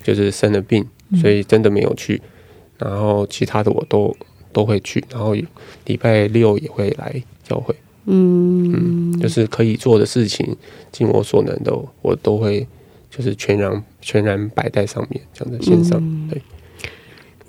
[0.00, 0.86] 就是生了病，
[1.20, 2.22] 所以真的没有去，
[2.78, 4.14] 然后其他的我都
[4.54, 5.34] 都会去，然后
[5.84, 7.74] 礼拜六也会来教会。
[8.06, 10.56] 嗯，就是可以做的事情，
[10.92, 12.66] 尽我所能的，我都会
[13.10, 15.98] 就是全然全然摆在上面，这样的线上。
[16.00, 16.28] 嗯。
[16.30, 16.42] 对，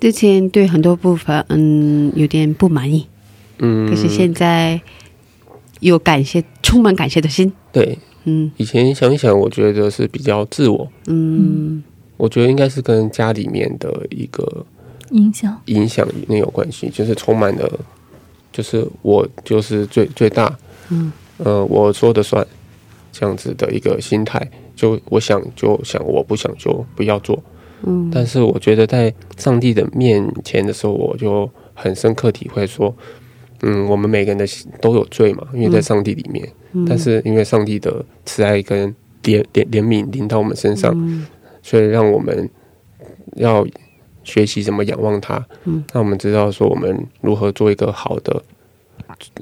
[0.00, 3.06] 之前对很多部分嗯有点不满意，
[3.58, 4.80] 嗯，可是现在
[5.80, 7.52] 有感谢，充满感谢的心。
[7.72, 7.98] 对。
[8.24, 8.50] 嗯。
[8.56, 11.82] 以前想一想，我觉得是比较自我，嗯。
[12.16, 14.64] 我觉得应该是跟家里面的一个
[15.10, 17.80] 影响，影响那有关系，就是充满了，
[18.52, 20.58] 就是我就是最最大，
[20.90, 21.12] 嗯。
[21.38, 22.46] 呃，我说的算，
[23.12, 24.40] 这样子的一个心态，
[24.74, 27.38] 就我想就想，我不想就不要做。
[27.82, 28.10] 嗯。
[28.10, 32.94] 但是我觉得在上帝的面前的时候，我就很深刻体会说，
[33.60, 36.48] 嗯，我们每个人的心都有罪嘛，因为在上帝里面。
[36.86, 40.94] 但是因为上帝的慈爱跟怜怜怜悯临到我们身上，
[41.62, 42.48] 所以让我们
[43.34, 43.66] 要
[44.26, 45.82] 学习怎么仰望他，嗯。
[45.94, 48.42] 那我们知道说我们如何做一个好的，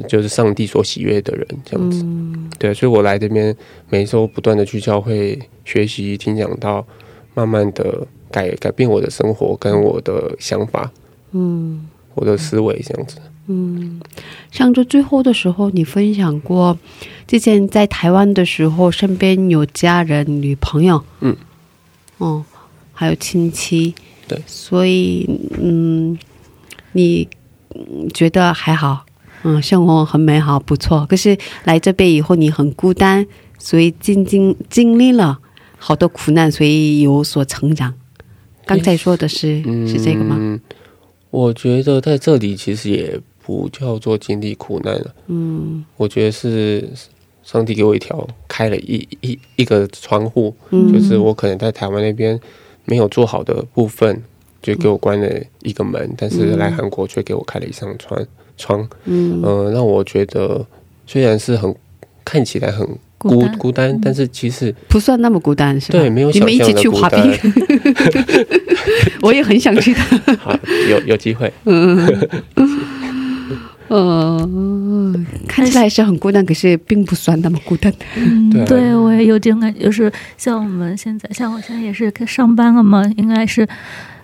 [0.06, 2.02] 就是上帝所喜悦的人，这样子。
[2.04, 2.48] 嗯。
[2.58, 3.56] 对，所以我来这边
[3.88, 6.86] 每周不断的去教会学习听讲到，
[7.34, 10.92] 慢慢的改改变我的生活跟我的想法，
[11.32, 11.88] 嗯。
[12.14, 13.16] 我的思维这样子。
[13.46, 14.00] 嗯，
[14.52, 16.78] 上周最后的时候，你分享过
[17.26, 21.36] 之前在台湾的时候，身边有家人、女朋友，嗯，
[22.18, 22.44] 哦，
[22.92, 23.94] 还有亲戚，
[24.26, 25.28] 对所以
[25.60, 26.18] 嗯，
[26.92, 27.28] 你
[27.74, 29.04] 嗯觉得还好，
[29.42, 31.04] 嗯，生活很美好，不错。
[31.06, 33.26] 可是来这边以后，你很孤单，
[33.58, 35.38] 所以经经经历了
[35.78, 37.92] 好多苦难，所以有所成长。
[38.66, 40.36] 刚才说的是、是这个吗？
[40.38, 40.60] 嗯，
[41.30, 46.88] 我觉得在这里其实也不叫做经历苦难了，嗯我觉得是
[47.42, 52.40] 上帝给我一条开了一一一个窗户，嗯就是我可能在台湾那边
[52.84, 54.22] 没有做好的部分，
[54.62, 55.28] 就给我关了
[55.62, 58.20] 一个门，但是来韩国却给我开了一扇窗
[58.56, 59.42] 窗，嗯。
[59.44, 60.64] 嗯、让我觉得
[61.06, 61.74] 虽然是很
[62.24, 62.86] 看起来很
[63.18, 65.98] 孤孤单，但是其实不算那么孤单是吧？
[65.98, 68.46] 对没有你们一起想象的孤去滑冰单，，
[69.22, 69.94] 我也很想去。
[69.94, 70.00] 的。
[70.38, 70.54] 好
[70.90, 71.50] 有有机会，
[73.94, 75.14] 呃，
[75.46, 77.92] 看起来是很孤单，可是并不算那么孤单。
[78.16, 83.68] 嗯，对我也有这种感觉，就是像我们现在，像我现在也是上班了嘛，应该是，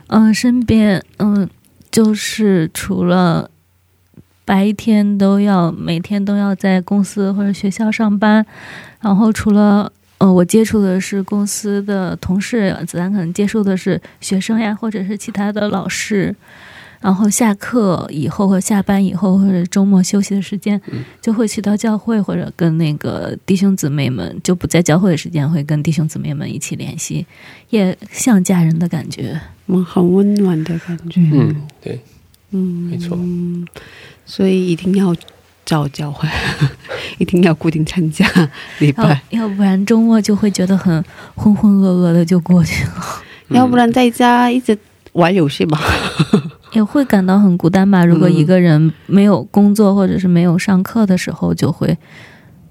[0.08, 1.48] 嗯、身边，嗯、
[1.88, 3.48] 就是除了
[4.44, 8.44] 白天都要每天都要在公司或者学校上班，
[9.00, 16.34] 然后除了呃我接触的是公司的同事，子安可能接触的是学生呀，或者是其他的老师。
[17.00, 20.80] 然后下课以后或下班以后或者周末休息的时间，
[21.20, 27.26] 就会去到教会或者跟那个弟兄姊妹们，就不在教会的时间会跟弟兄姊妹们一起联系，
[27.70, 29.40] 也像家人的感觉。
[29.66, 31.20] 嗯，很温暖的感觉。
[31.32, 31.98] 嗯，对，
[32.50, 33.18] 嗯，没错
[34.26, 35.16] 所以一定要
[35.64, 36.28] 找教会，
[37.18, 38.26] 一定要固定参加
[38.78, 41.02] 礼要拜，要不然周末就会觉得很
[41.34, 44.76] 浑浑噩噩的就过去了，要不然在家一直
[45.12, 45.80] 玩游戏吧。
[46.72, 48.04] 也会感到很孤单吧。
[48.04, 51.96] 如果一个人没有工作或者是没有上课的时候，就会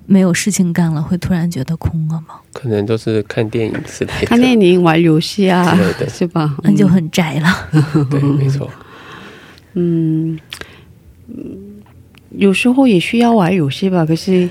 [0.05, 5.77] 没有事情干了，会突然觉得空了吗，可能都是看电影之类的，看电影、玩游戏啊
[6.07, 6.55] 是吧？
[6.63, 7.69] 那就很宅了。
[8.09, 8.69] 对，没错，
[9.73, 10.39] 嗯
[11.27, 11.81] 嗯，
[12.31, 14.49] 有时候也需要玩游戏吧，可是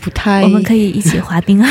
[0.00, 0.42] 不太。
[0.42, 1.68] 我们可以一起滑冰啊，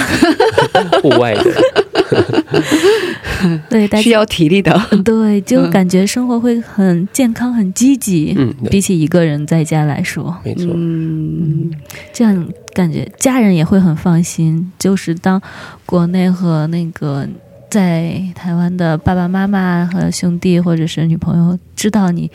[1.02, 1.44] 户外的，
[3.70, 4.80] 对，大家需要体力的。
[5.04, 8.34] 对，就嗯感觉生活会很健康、很积极。
[8.38, 11.72] 嗯比起一个人在家来说，没错，嗯
[12.14, 14.72] 这样感觉家人也会很放心。
[14.78, 15.42] 就是当
[15.86, 17.28] 国内和那个
[17.70, 22.30] 在台湾的爸爸妈妈和兄弟或者是女朋友知道你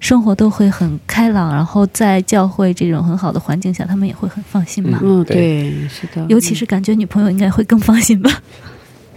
[0.00, 5.00] 生活都会很开朗，然后在教会这种很好的环境下，他们也会很放心嘛。
[5.02, 6.24] 嗯，对对，是的。
[6.28, 8.30] 尤其是感觉女朋友应该会更放心吧，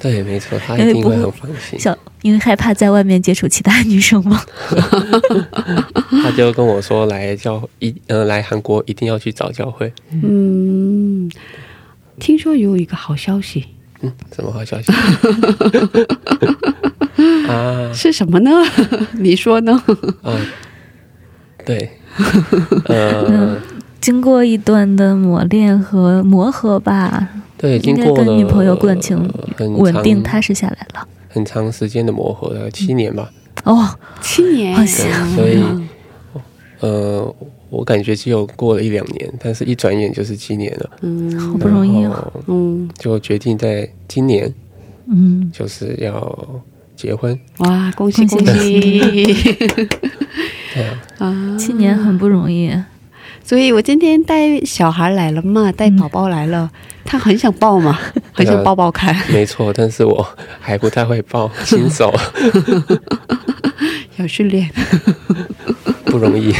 [0.01, 1.79] 对，没错，他一定会很放心。
[1.79, 4.41] 小因为害怕在外面接触其他女生吗。
[6.23, 9.91] 他就跟我说，来教一呃来韩国一定要去找教会。
[10.11, 11.29] 嗯，
[12.19, 13.65] 听说有一个好消息
[14.01, 14.91] 嗯，什么好消息？
[17.47, 18.49] 啊 是什么呢？
[19.13, 19.81] 你说呢？
[20.23, 20.35] 啊，
[21.65, 21.89] 对，
[22.85, 23.57] 呃，
[23.99, 27.27] 经过一段的磨练和磨合吧，
[27.61, 29.17] 对，应该经过跟女朋友感情
[29.55, 31.07] 很稳定踏实下来了。
[31.29, 33.31] 很长时间的磨合，大概七年吧。
[33.63, 33.87] 哦，
[34.21, 35.63] 七年，好像，所以
[36.79, 37.35] 呃，
[37.69, 40.89] 我感觉只有过了一两年，但是一转眼就是七年了。
[41.01, 42.09] 嗯好不容易哦。
[42.09, 44.51] 然后嗯，就决定在今年
[45.07, 46.61] 嗯，就是要
[46.95, 47.39] 结婚。
[47.59, 48.99] 哇，恭喜恭恭喜喜！
[50.73, 52.73] 对啊，啊，七年很不容易。
[53.43, 56.69] 所以我今天带小孩来了嘛，带宝宝来了，
[57.03, 57.99] 他很想抱嘛，
[58.31, 60.25] 很想抱抱看，没错，但是我
[60.59, 62.13] 还不太会抱，新手
[64.17, 64.69] 要训练。
[66.05, 66.53] 不容易。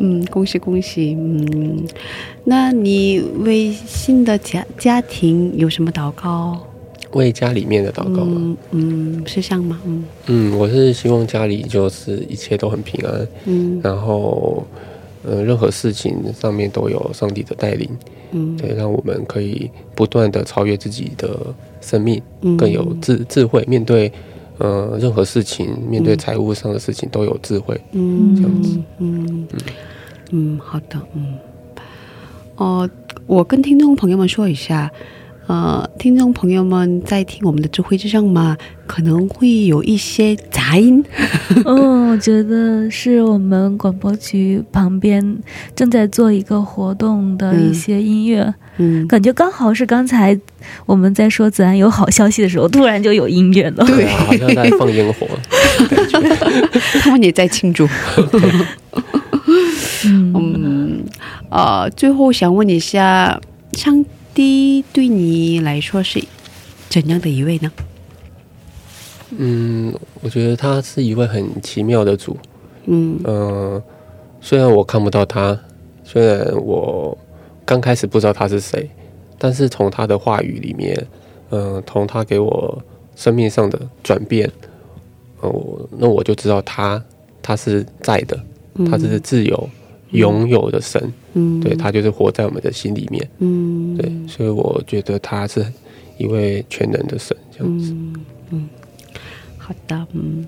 [0.00, 1.14] 嗯，恭喜恭喜。
[1.14, 1.86] 嗯，
[2.44, 6.58] 那你为新的家家庭有什么祷告？
[7.12, 9.80] 为家里面的祷告吗，嗯嗯，是这样吗？
[9.84, 10.04] 嗯。
[10.26, 13.80] 嗯，我是希望家里就是一切都很平安，嗯。
[13.82, 14.64] 然后
[15.24, 17.88] 呃，任何事情上面都有上帝的带领，
[18.32, 18.56] 嗯。
[18.56, 21.38] 对，让我们可以不断的超越自己的
[21.80, 22.56] 生命，嗯。
[22.56, 24.10] 更有智智慧，面对
[24.58, 27.78] 呃任何事情，面对财务上的事情都有智慧。
[27.92, 28.78] 嗯这样子。
[28.98, 29.46] 嗯。
[30.32, 31.34] 嗯，好的，嗯，
[32.56, 32.88] 哦、
[33.26, 34.88] 我跟听众朋友们说一下，
[35.50, 41.04] 呃，听众朋友们在听我们的智慧之声嘛，可能会有一些杂音，
[41.66, 45.36] 嗯，我觉得是我们广播局旁边
[45.74, 50.38] 正在做一个活动的一些音乐，嗯，感觉刚好是刚才
[50.86, 53.84] 我们在说子安有好消息的时候，突然就有音乐了。
[53.84, 55.26] 对，好像在放烟火。
[57.02, 57.88] 他们也在庆祝。
[60.06, 60.32] 嗯。
[60.32, 61.04] 嗯，
[61.50, 63.40] 呃，最后想问一下，
[63.72, 64.04] 上
[64.34, 66.22] 帝对你来说是
[66.88, 67.70] 怎样的一位呢？
[69.36, 72.36] 嗯，我觉得他是一位很奇妙的主。
[72.86, 73.82] 嗯嗯、
[74.40, 75.58] 虽然我看不到他，
[76.02, 77.16] 虽然我
[77.64, 78.90] 刚开始不知道他是谁，
[79.38, 81.06] 但是从他的话语里面，
[81.50, 82.82] 嗯、从他给我
[83.14, 84.50] 生命上的转变，
[85.40, 87.00] 呃，那我就知道他
[87.40, 88.36] 他是在的，
[88.90, 89.70] 他是自由、
[90.12, 95.64] 拥有的神，嗯，对他就是活在我们的心里面，嗯，对，所以我觉得他是
[96.18, 97.92] 一位全能的神，这样子。
[98.50, 98.68] 嗯
[99.56, 100.44] 好的，嗯，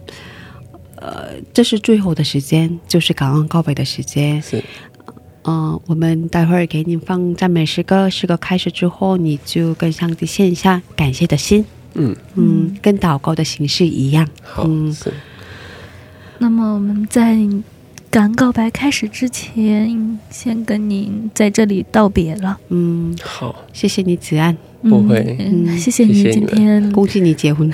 [0.97, 4.43] 呃，这是最后的时间，就是感恩告白的时间。
[4.43, 4.61] 是，
[5.45, 14.29] 嗯、我们待会儿给你放赞美诗歌，诗歌开始之后，你就跟上帝献下感谢的心，嗯，嗯，跟祷告的形式一样。
[14.43, 15.13] 好，嗯是，
[16.39, 17.37] 那么我们在
[18.13, 22.59] 感恩告白开始之前，先跟您在这里道别了。
[22.69, 24.55] 嗯，好，谢谢你，子安，
[24.89, 25.37] 不会
[25.79, 27.71] 谢谢你今天恭喜你结婚。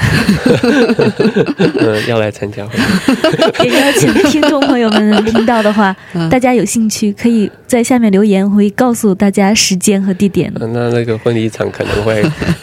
[1.80, 2.72] 嗯， 要来参加会。
[3.64, 10.52] 也邀请听众朋友们听到的话，嗯大家有兴趣可以在下面留言，我会告诉大家时间和地点。
[10.60, 12.22] 嗯，那那个婚礼场可能会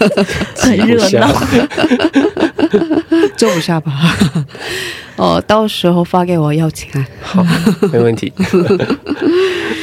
[0.57, 1.27] 很热闹
[3.37, 3.91] 坐不下吧？
[5.17, 7.05] 哦，到时候发给我邀请函。
[7.21, 7.45] 好，
[7.91, 8.31] 没问题。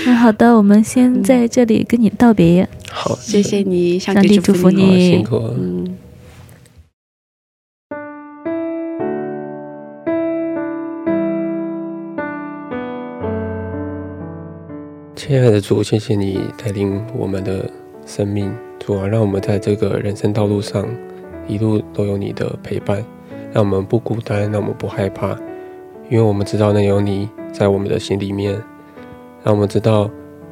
[0.07, 2.69] 那好的，我们先在这里跟你道别。
[2.95, 5.55] 好，谢谢你，上上帝帝祝福你好辛苦了。
[5.59, 5.97] 嗯。
[15.17, 17.69] 亲爱的主，谢谢你带领我们的
[18.05, 20.87] 生命，主啊，让我们在这个人生道路上
[21.49, 23.03] 一路都有你的陪伴，
[23.53, 25.31] 让我们不孤单，让我们不害怕，
[26.11, 28.63] 因为我们知道那有你在我们的心里面，
[29.43, 30.11] 让我们知道，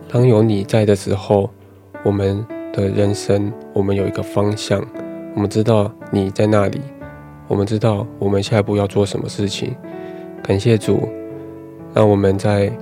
[0.08, 1.50] 当有你在的时候，
[2.02, 4.82] 我们的人生我们有一个方向，
[5.34, 6.80] 我们知道你在那里，
[7.46, 9.74] 我们知道我们下一步要做什么事情。
[10.42, 11.08] 感谢主，
[11.92, 12.72] 让我们在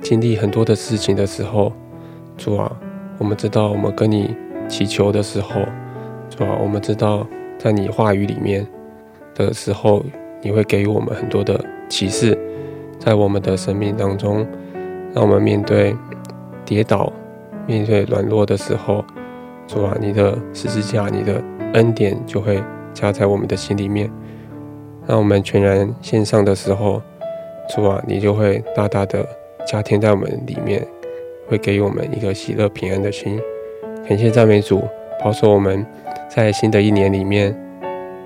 [0.00, 1.72] 经历很多的事情的时候，
[2.36, 2.70] 主啊，
[3.18, 4.34] 我们知道我们跟你
[4.68, 5.60] 祈求的时候，
[6.28, 7.24] 主啊，我们知道
[7.58, 8.66] 在你话语里面
[9.36, 10.02] 的时候，
[10.42, 12.36] 你会给予我们很多的启示，
[12.98, 14.44] 在我们的生命当中，
[15.14, 15.94] 让我们面对
[16.64, 17.12] 跌倒、
[17.66, 19.04] 面对软弱的时候，
[19.66, 21.42] 主啊，你的十字架、你的
[21.74, 24.10] 恩典就会加在我们的心里面，
[25.06, 27.02] 让我们全然献上的时候，
[27.74, 29.26] 主啊，你就会大大的。
[29.64, 30.84] 加添在我们里面，
[31.46, 33.40] 会给我们一个喜乐平安的心。
[34.08, 34.82] 感谢赞美主，
[35.22, 35.86] 保守我们
[36.28, 37.56] 在新的一年里面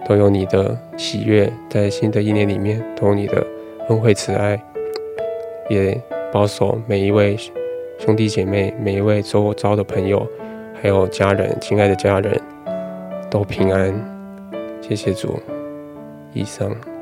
[0.08, 3.46] 都有你的喜悦，在新的一年里面都有你的
[3.90, 4.58] 恩惠慈爱，
[5.68, 6.00] 也
[6.32, 7.36] 保守每一位
[7.98, 10.26] 兄弟姐妹、每一位周遭的朋友，
[10.80, 12.40] 还有家人、亲爱的家人
[13.30, 13.92] 都平安。
[14.80, 15.40] 谢谢主。
[16.32, 16.95] 以上。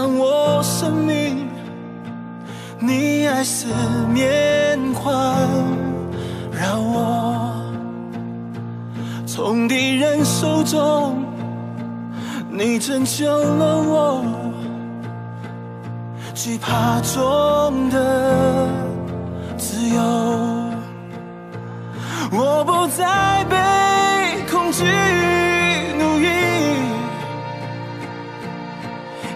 [0.00, 1.48] 让我生命，
[2.78, 3.66] 你爱四
[4.14, 5.12] 面环
[6.52, 7.50] 绕我，
[9.26, 11.24] 从敌人手中
[12.48, 14.24] 你拯救了我，
[16.32, 18.68] 惧怕中的
[19.56, 20.00] 自由，
[22.30, 23.56] 我不再被
[24.48, 24.84] 恐惧。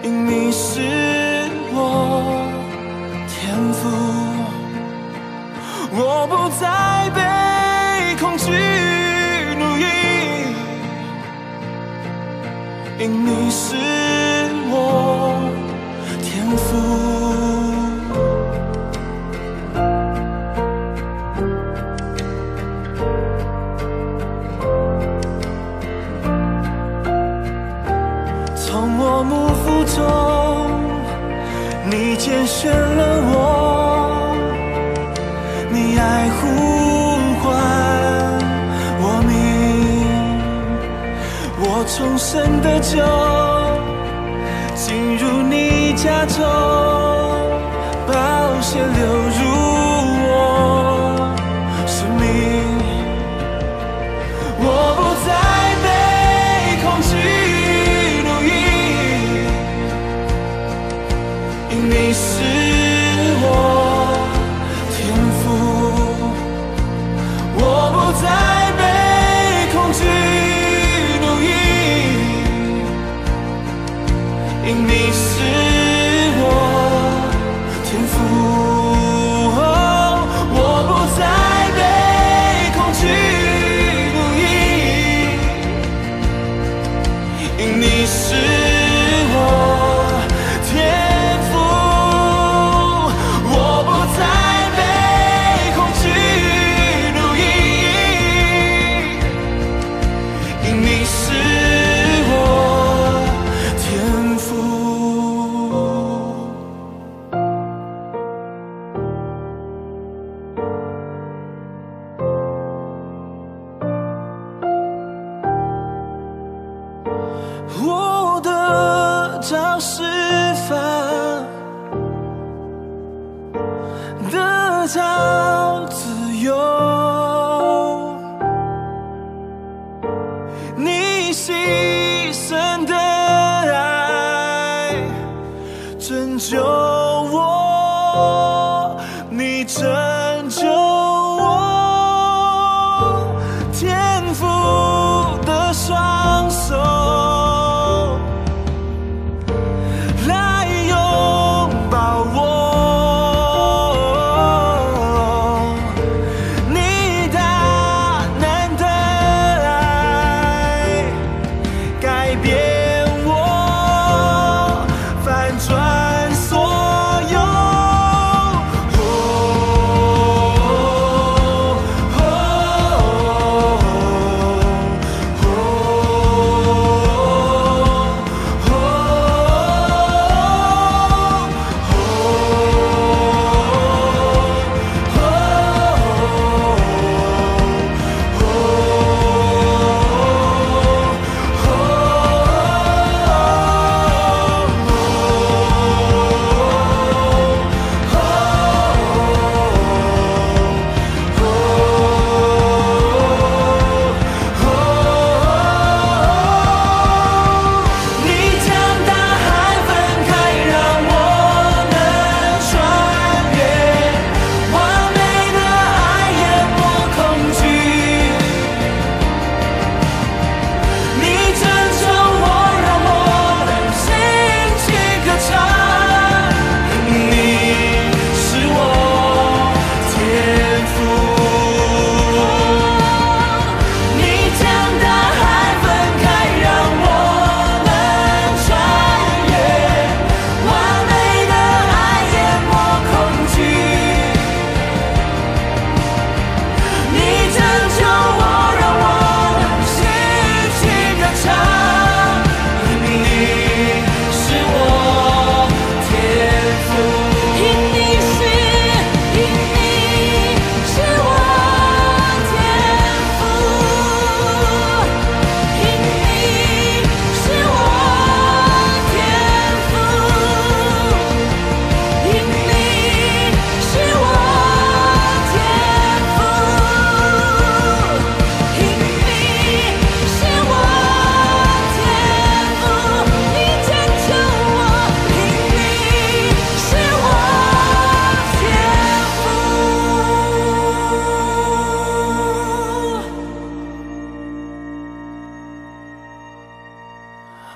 [0.03, 0.81] 因你是
[1.71, 2.45] 我
[3.29, 3.87] 天赋
[5.95, 7.21] 我不再被
[8.21, 8.51] 恐惧
[9.57, 9.81] 奴役。
[12.99, 14.02] 因你是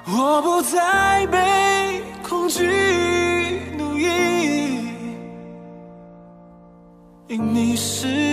[0.06, 2.64] 我不再被恐惧
[3.78, 4.08] 奴役
[7.28, 8.27] 因你是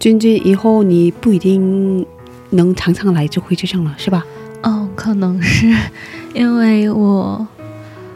[0.00, 2.06] 君君，以后你不一定
[2.48, 4.24] 能常常来智慧之声了，是吧？
[4.62, 5.70] 哦，可能是。
[6.32, 7.46] 因为我，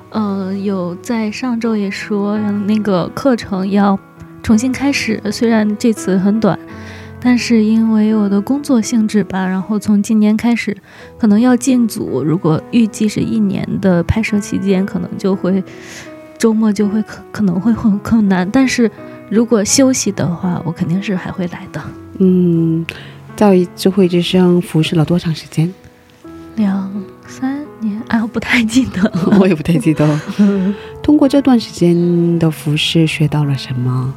[0.08, 3.98] 呃，有在上周也说那个课程要
[4.42, 6.58] 重新开始，虽然这次很短，
[7.20, 10.74] 但是因为我的工作性质吧，然后从今年开始
[11.18, 15.62] 可能要进组，如果预计是一年的拍摄期间，可能就会
[16.38, 18.90] 周末就会可可能会很困难，但是
[19.30, 21.80] 如果休息的话，我肯定是还会来的。
[22.18, 22.84] 嗯，
[23.34, 25.72] 在智慧之声服侍了多长时间？
[26.56, 26.90] 两
[27.26, 29.12] 三年，哎，我不太记得。
[29.40, 30.20] 我也不太记得。
[31.02, 34.14] 通过这段时间的服侍，学到了什么？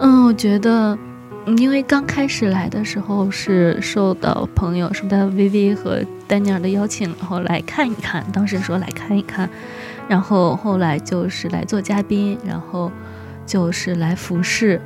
[0.00, 0.98] 嗯，我觉得，
[1.46, 8.24] 嗯因为刚开始来的时候是受到朋友，受到 VV 和丹尼尔的邀请，然后来看一看。
[8.32, 9.48] 当时说来看一看，
[10.08, 12.90] 然后后来就是来做嘉宾，然后
[13.46, 14.80] 就是来服侍。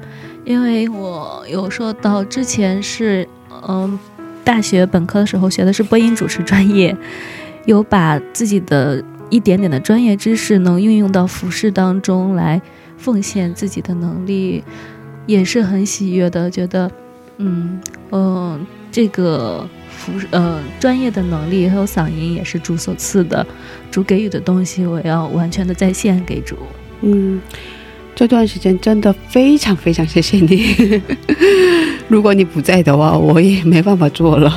[0.45, 3.29] 因为我有说到之前是，
[3.69, 3.99] 嗯，
[4.43, 6.97] 大学本科的时候学的是播音主持专业，
[7.67, 12.61] 有把自己的一点点的专业知识能运用到服饰当中来
[12.97, 14.65] 奉献自己的能力，
[15.27, 16.51] 也是很喜悦的。
[16.51, 16.91] 觉得，
[17.37, 17.79] 嗯
[18.11, 23.47] 嗯、呃这个服呃专业的能力还有嗓音也是主所赐的，
[23.91, 26.57] 主给予的东西我要完全的再献给主。
[27.03, 27.39] 嗯，
[28.19, 31.01] 这段时间真的非常非常谢谢你。
[32.09, 34.53] 如果你不在的话，我也没办法做了。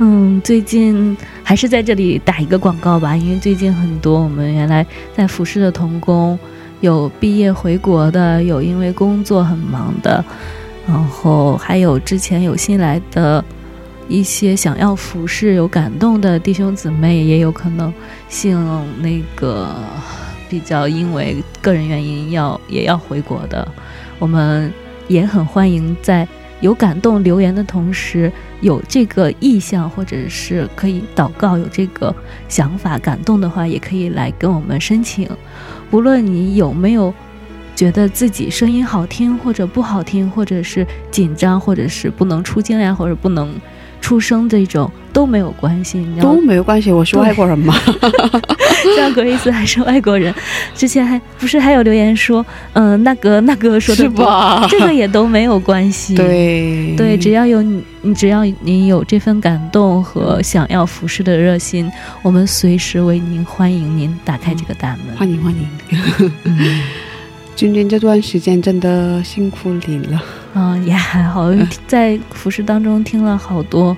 [0.00, 6.38] 嗯，最近还是在这里打一个广告吧，因为最近很多我们原来在服饰的童工，
[6.82, 10.22] 有毕业回国的，有因为工作很忙的，
[10.86, 13.42] 然后还有之前有新来的
[14.10, 17.90] 一些想要服饰有感动的弟兄姊妹，也有可能
[18.28, 18.62] 姓
[19.00, 19.74] 那个
[20.54, 23.66] 比较因为个人原因要也要回国的，
[24.20, 24.72] 我们
[25.08, 26.26] 也很欢迎在
[26.60, 28.30] 有感动留言的同时，
[28.60, 32.14] 有这个意向或者是可以祷告，有这个
[32.48, 35.28] 想法感动的话，也可以来跟我们申请。
[35.90, 37.12] 无论你有没有
[37.74, 43.52] 觉得自己声音好听或者不好听，或者是紧张，或者是不能出镜呀，或者不能
[44.04, 45.96] 出生这种都没有关系。
[45.96, 47.74] 你要都没有关系，我是外国人嘛。
[48.94, 50.32] 像格瑞斯还是外国人，
[50.74, 52.44] 之前还不是还有留言说，
[52.74, 56.14] 嗯、那个那个说的是吧这个也都没有关系。
[56.14, 61.90] 对对，只要有你，你只要你有这份感动和想要服侍的热心，
[62.20, 65.16] 我们随时为您欢迎您打开这个大门。
[65.16, 65.66] 欢迎欢迎。
[67.54, 70.22] 嗯君君这段时间真的辛苦你了。
[70.54, 71.50] 嗯，也还好，
[71.86, 73.96] 在服饰当中听了好多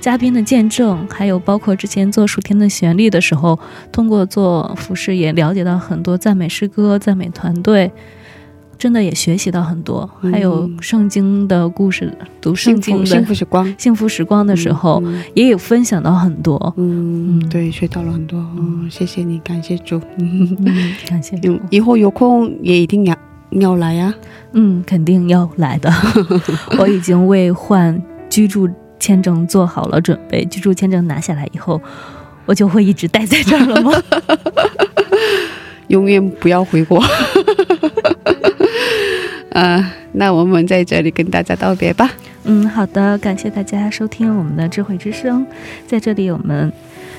[0.00, 3.58] 嘉宾的见证，还有包括之前做暑天的旋律的时候，
[3.92, 7.90] 通过做服饰也了解到很多赞美诗歌、赞美团队，
[8.78, 16.72] 真的也学习到很多，嗯还有圣经的故事，读圣经的幸福时光幸福时光的时候，嗯也有分享到很多。
[16.76, 18.38] 嗯，嗯对，学到了很多。
[18.56, 20.00] 嗯，谢谢你，感谢主。
[20.18, 21.58] 嗯，嗯， 感谢主。
[21.70, 23.16] 以后有空也一定要
[23.50, 24.14] 要来呀、
[24.52, 25.92] 嗯，肯定要来的。
[26.78, 28.00] 我已经为换
[28.30, 28.68] 居住
[29.00, 30.44] 签证做好了准备。
[30.44, 31.80] 居住签证拿下来以后，
[32.46, 33.92] 我就会一直待在这儿了吗？
[35.88, 37.02] 永远不要回国。
[39.58, 42.08] 呃，那我们在这里跟大家道别吧。
[42.44, 45.44] 嗯，好的，感谢大家收听我们的智慧之声。
[45.84, 46.72] 在这里，我们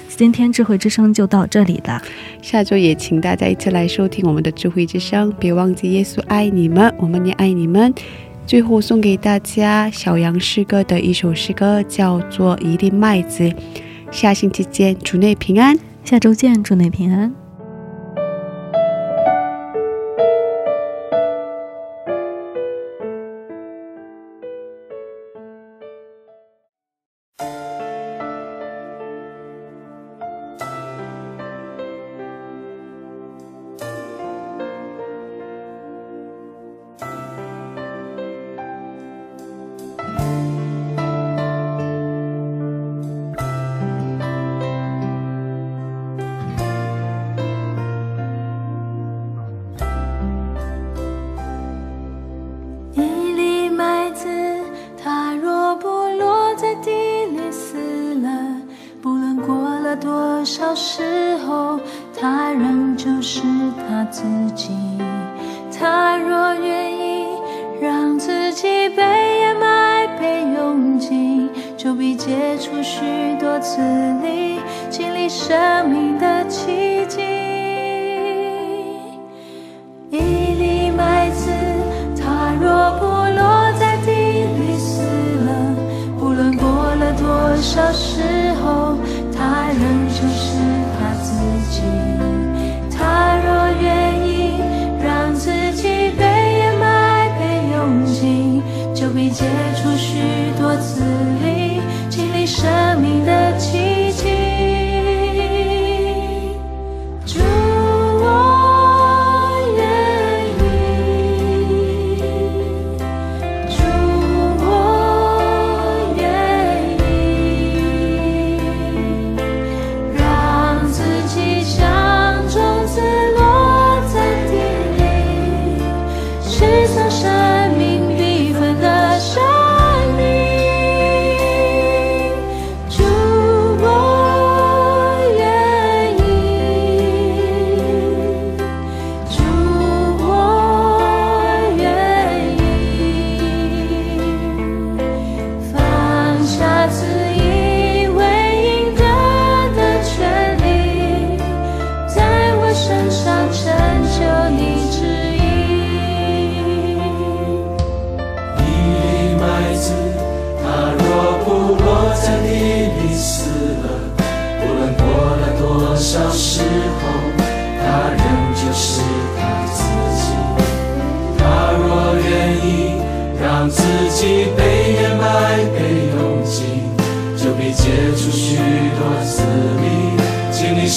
[0.08, 2.02] 今天智慧之声就到这里了。
[2.42, 7.94] 下周也请大家一起来收听我们的智慧之声，别忘记耶稣爱你们，我们也爱你们。
[8.48, 13.44] 最后送给大家小杨诗歌的一首诗歌，叫做《一粒麦子》。
[14.12, 15.78] 下星期见，主内平安。
[16.06, 17.39] 下周见，祝你平安。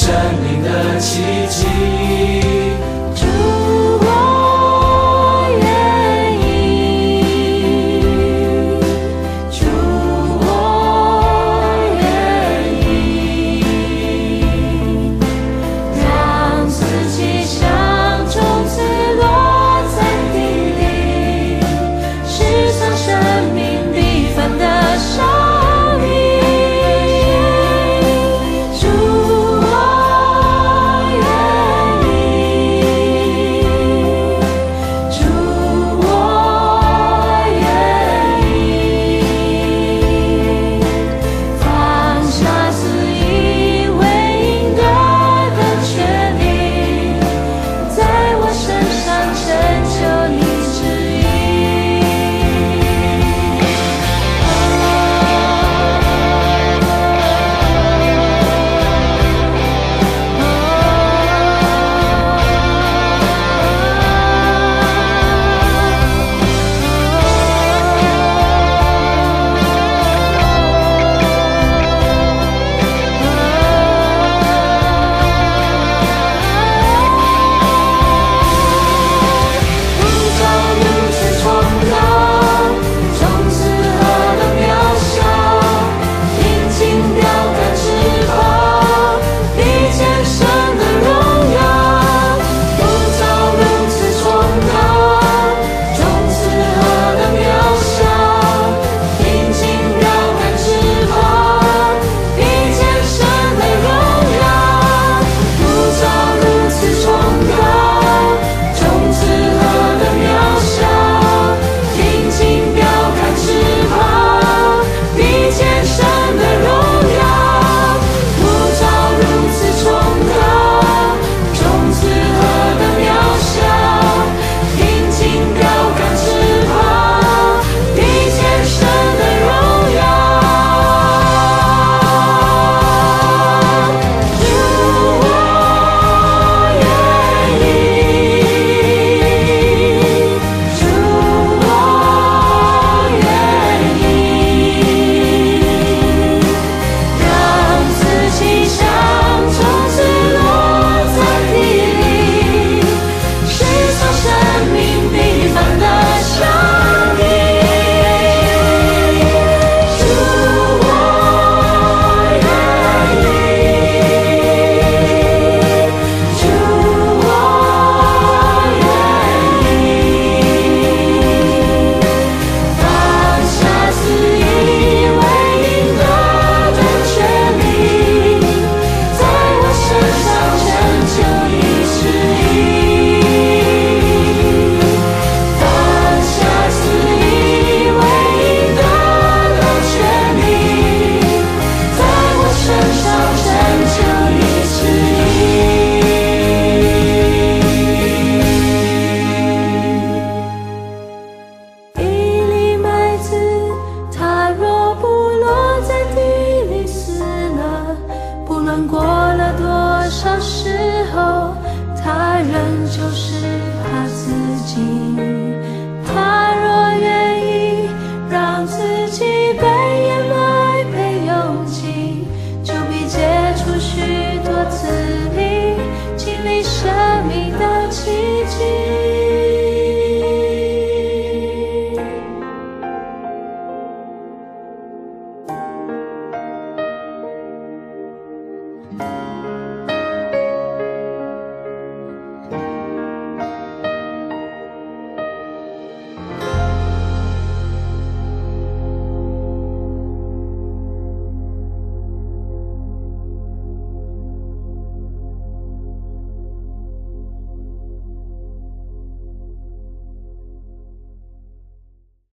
[0.02, 0.12] 生
[0.42, 1.71] 命的奇迹。